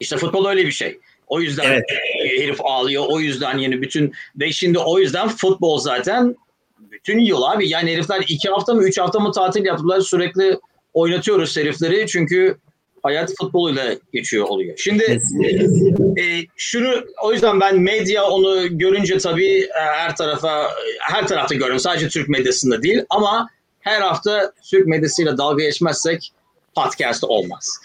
[0.00, 0.98] işte futbol öyle bir şey.
[1.32, 1.84] O yüzden evet.
[2.38, 3.04] herif ağlıyor.
[3.08, 6.36] O yüzden yeni bütün ve şimdi o yüzden futbol zaten
[6.78, 7.68] bütün yıl abi.
[7.68, 10.58] Yani herifler iki hafta mı üç hafta mı tatil yaptılar sürekli
[10.94, 12.56] oynatıyoruz herifleri çünkü
[13.02, 14.78] hayat futboluyla geçiyor oluyor.
[14.78, 15.20] Şimdi
[16.18, 16.24] e,
[16.56, 20.70] şunu o yüzden ben medya onu görünce tabii e, her tarafa
[21.00, 21.78] her tarafta görüyorum.
[21.78, 23.48] Sadece Türk medyasında değil ama
[23.80, 26.32] her hafta Türk medyasıyla dalga geçmezsek
[26.74, 27.78] podcast olmaz.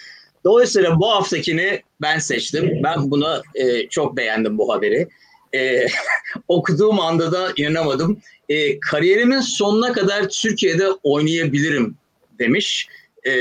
[0.44, 2.80] Dolayısıyla bu haftakini ben seçtim.
[2.84, 5.08] Ben bunu e, çok beğendim bu haberi.
[5.56, 5.88] E,
[6.48, 8.22] okuduğum anda da inanamadım.
[8.50, 11.96] E, kariyerimin sonuna kadar Türkiye'de oynayabilirim
[12.40, 12.88] demiş.
[13.26, 13.32] E,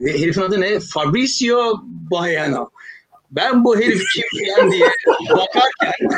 [0.00, 0.80] herifin adı ne?
[0.80, 2.70] Fabrizio Baiano.
[3.30, 4.86] Ben bu herif kim diye
[5.30, 6.08] bakarken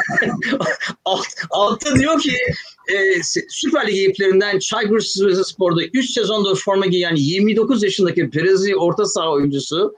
[1.04, 2.36] alt, altta diyor ki
[2.88, 9.30] e, Süper Lig ekiplerinden Çaykur Rizespor'da 3 sezonda forma giyen 29 yaşındaki Brezilya orta saha
[9.30, 9.94] oyuncusu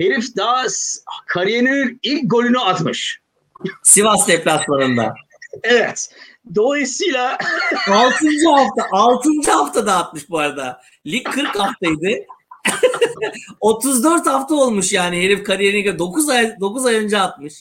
[0.00, 0.66] Herif daha
[1.26, 3.20] kariyerinin ilk golünü atmış.
[3.82, 5.14] Sivas deplasmanında.
[5.62, 6.10] evet.
[6.54, 7.38] Dolayısıyla
[7.90, 8.26] 6.
[8.56, 9.30] hafta 6.
[9.52, 10.80] haftada atmış bu arada.
[11.06, 12.08] Lig 40 haftaydı.
[13.60, 17.54] 34 hafta olmuş yani herif kariyerine 9 ay 9 ay önce atmış.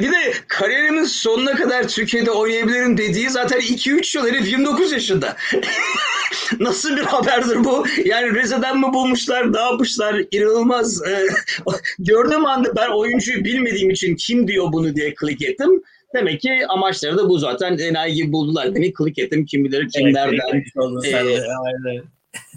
[0.00, 5.36] bir de kariyerimin sonuna kadar Türkiye'de oynayabilirim dediği zaten 2-3 yıl herif 29 yaşında.
[6.60, 7.84] Nasıl bir haberdir bu?
[8.04, 10.22] Yani Rize'den mi bulmuşlar, ne yapmışlar?
[10.30, 11.02] İnanılmaz.
[11.06, 11.26] Ee,
[11.98, 15.82] gördüğüm anda ben oyuncuyu bilmediğim için kim diyor bunu diye klik ettim.
[16.14, 17.78] Demek ki amaçları da bu zaten.
[17.78, 18.92] Enayi gibi buldular beni.
[18.92, 20.64] Klik ettim kim bilir kimlerden.
[21.04, 22.02] Evet, e,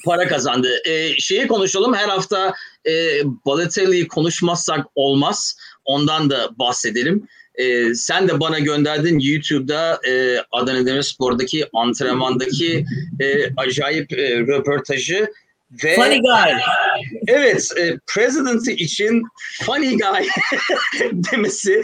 [0.05, 0.67] para kazandı.
[0.85, 1.93] E, şeyi konuşalım.
[1.93, 2.53] Her hafta
[2.87, 2.91] e,
[3.45, 5.57] Balotelli'yi konuşmazsak olmaz.
[5.85, 7.27] Ondan da bahsedelim.
[7.55, 12.85] E, sen de bana gönderdin YouTube'da e, Adana Demirspor'daki antrenmandaki
[13.19, 15.27] e, acayip e, röportajı
[15.83, 16.51] ve funny guy.
[17.27, 19.23] Evet, e, president için
[19.61, 20.27] funny guy
[21.31, 21.83] demesi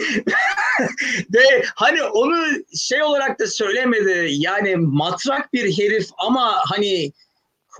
[1.32, 2.46] de hani onu
[2.76, 4.28] şey olarak da söylemedi.
[4.30, 7.12] Yani matrak bir herif ama hani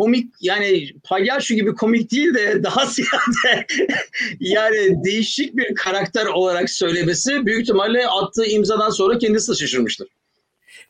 [0.00, 3.66] komik yani palyaço gibi komik değil de daha ziyade
[4.40, 10.08] yani değişik bir karakter olarak söylemesi büyük ihtimalle attığı imzadan sonra kendisi de şaşırmıştır.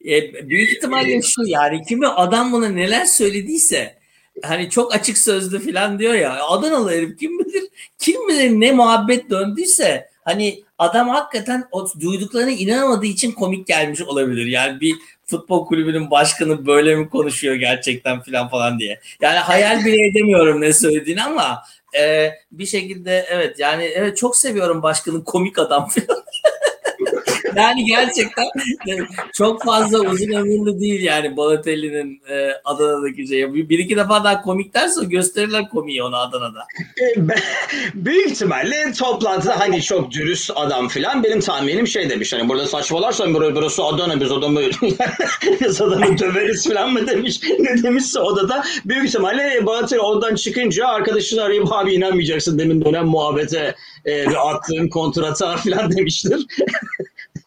[0.05, 3.99] E, büyük ihtimalle şu yani kimi adam buna neler söylediyse
[4.43, 7.65] hani çok açık sözlü falan diyor ya Adanalı herif kim bilir
[7.99, 14.47] kim bilir ne muhabbet döndüyse hani adam hakikaten o duyduklarına inanamadığı için komik gelmiş olabilir.
[14.47, 14.97] Yani bir
[15.31, 19.01] futbol kulübünün başkanı böyle mi konuşuyor gerçekten falan falan diye.
[19.21, 21.63] Yani hayal bile edemiyorum ne söylediğini ama
[22.01, 26.23] e, bir şekilde evet yani evet çok seviyorum başkanın komik adam falan.
[27.57, 28.45] Yani gerçekten
[29.33, 33.55] çok fazla uzun ömürlü değil yani Balotelli'nin e, Adana'daki şey.
[33.55, 36.67] Bir, bir iki defa daha komik derse gösterirler komiği ona Adana'da.
[37.01, 37.15] E,
[37.95, 43.35] büyük ihtimalle toplantıda hani çok dürüst adam filan benim tahminim şey demiş hani burada saçmalarsan
[43.35, 44.61] burası Adana biz adamı
[45.61, 51.43] biz adamı döveriz filan mı demiş ne demişse odada büyük ihtimalle Balotelli oradan çıkınca arkadaşını
[51.43, 53.75] arayıp abi inanmayacaksın demin dönem muhabbete
[54.05, 56.47] e, ve attığın kontrata filan demiştir.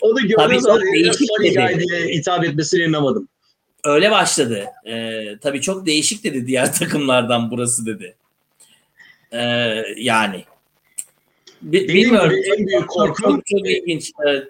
[0.00, 3.28] Onu gördüğüm zaman funny diye hitap etmesini inanamadım.
[3.84, 4.66] Öyle başladı.
[4.86, 8.16] Ee, tabii çok değişik dedi diğer takımlardan burası dedi.
[9.32, 9.38] Ee,
[9.96, 10.44] yani.
[11.62, 12.32] B- bilmiyorum.
[12.58, 14.12] En büyük korkum çok ilginç.
[14.26, 14.48] Evet.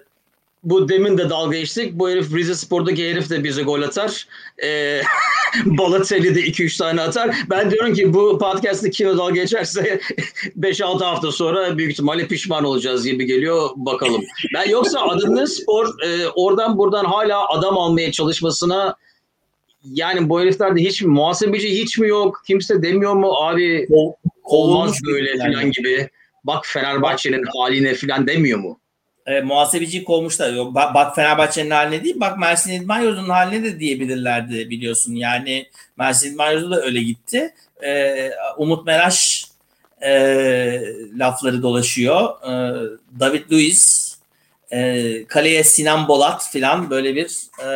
[0.65, 1.93] Bu demin de dalga geçtik.
[1.93, 4.27] Bu herif Rize Spor'daki herif de bize gol atar.
[4.63, 5.01] Ee,
[5.65, 7.35] Balotelli de 2-3 tane atar.
[7.49, 9.99] Ben diyorum ki bu podcast'te kim dalga geçerse
[10.59, 13.69] 5-6 hafta sonra büyük ihtimalle pişman olacağız gibi geliyor.
[13.75, 14.23] Bakalım.
[14.53, 18.95] Ben yoksa Adını Spor e, oradan buradan hala adam almaya çalışmasına
[19.83, 22.41] yani bu heriflerde hiç mi muhasebeci hiç mi yok?
[22.47, 23.87] Kimse demiyor mu abi
[24.43, 25.39] olmaz böyle yani.
[25.53, 26.09] falan gibi.
[26.43, 28.79] Bak Fenerbahçe'nin haline falan demiyor mu?
[29.25, 30.75] E, muhasebeciyi kovmuşlar.
[30.75, 35.13] Bak, bak Fenerbahçe'nin haline değil, bak Mersin İdman Yurdu'nun haline de diyebilirlerdi biliyorsun.
[35.13, 35.67] Yani
[35.97, 37.53] Mersin İdman Yurdu da öyle gitti.
[37.83, 39.45] E, Umut Meraş
[40.01, 40.11] e,
[41.17, 42.29] lafları dolaşıyor.
[42.43, 42.51] E,
[43.19, 44.15] David Luiz,
[44.71, 47.67] e, kaleye Sinan Bolat filan böyle bir e,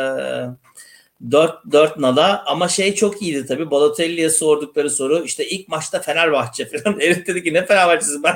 [1.31, 3.71] 4 4 nala ama şey çok iyiydi tabii.
[3.71, 6.99] Balotelli'ye sordukları soru işte ilk maçta Fenerbahçe falan.
[7.01, 8.35] Evet dedi ki ne Fenerbahçesi ben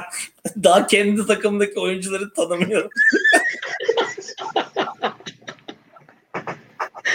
[0.63, 2.89] daha kendi takımdaki oyuncuları tanımıyorum.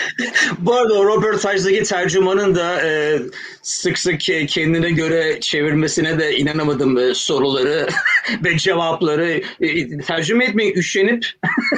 [0.59, 3.18] Bu arada Robert Saj'daki tercümanın da e,
[3.62, 7.88] sık sık kendine göre çevirmesine de inanamadım e, soruları
[8.44, 9.42] ve cevapları.
[9.61, 11.26] E, tercüme etmeyi üşenip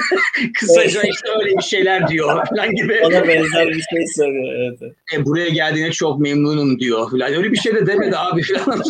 [0.59, 2.99] kısaca işte öyle bir şeyler diyor falan gibi.
[3.03, 4.53] Ona benzer bir şey söylüyor.
[4.55, 4.93] Evet.
[5.15, 7.33] E, buraya geldiğine çok memnunum diyor falan.
[7.33, 8.83] Öyle bir şey de demedi abi falan.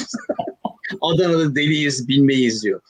[1.01, 2.81] Adana'da deliyiz bilmeyiz diyor.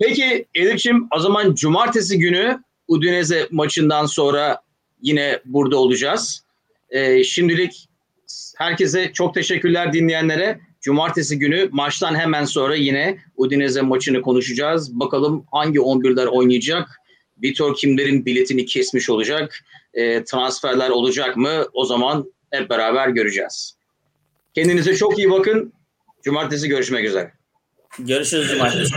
[0.00, 4.60] Peki Elif'ciğim o zaman cumartesi günü Udinese maçından sonra
[5.02, 6.44] yine burada olacağız.
[6.90, 7.88] Ee, şimdilik
[8.56, 10.60] herkese çok teşekkürler dinleyenlere.
[10.80, 15.00] Cumartesi günü maçtan hemen sonra yine Udinese maçını konuşacağız.
[15.00, 17.00] Bakalım hangi 11'ler oynayacak?
[17.42, 19.64] Vitor kimlerin biletini kesmiş olacak?
[19.94, 21.64] E, transferler olacak mı?
[21.72, 23.76] O zaman hep beraber göreceğiz.
[24.54, 25.72] Kendinize çok iyi bakın.
[26.22, 27.32] Cumartesi görüşmek üzere.
[27.98, 28.94] Görüşürüz cumartesi.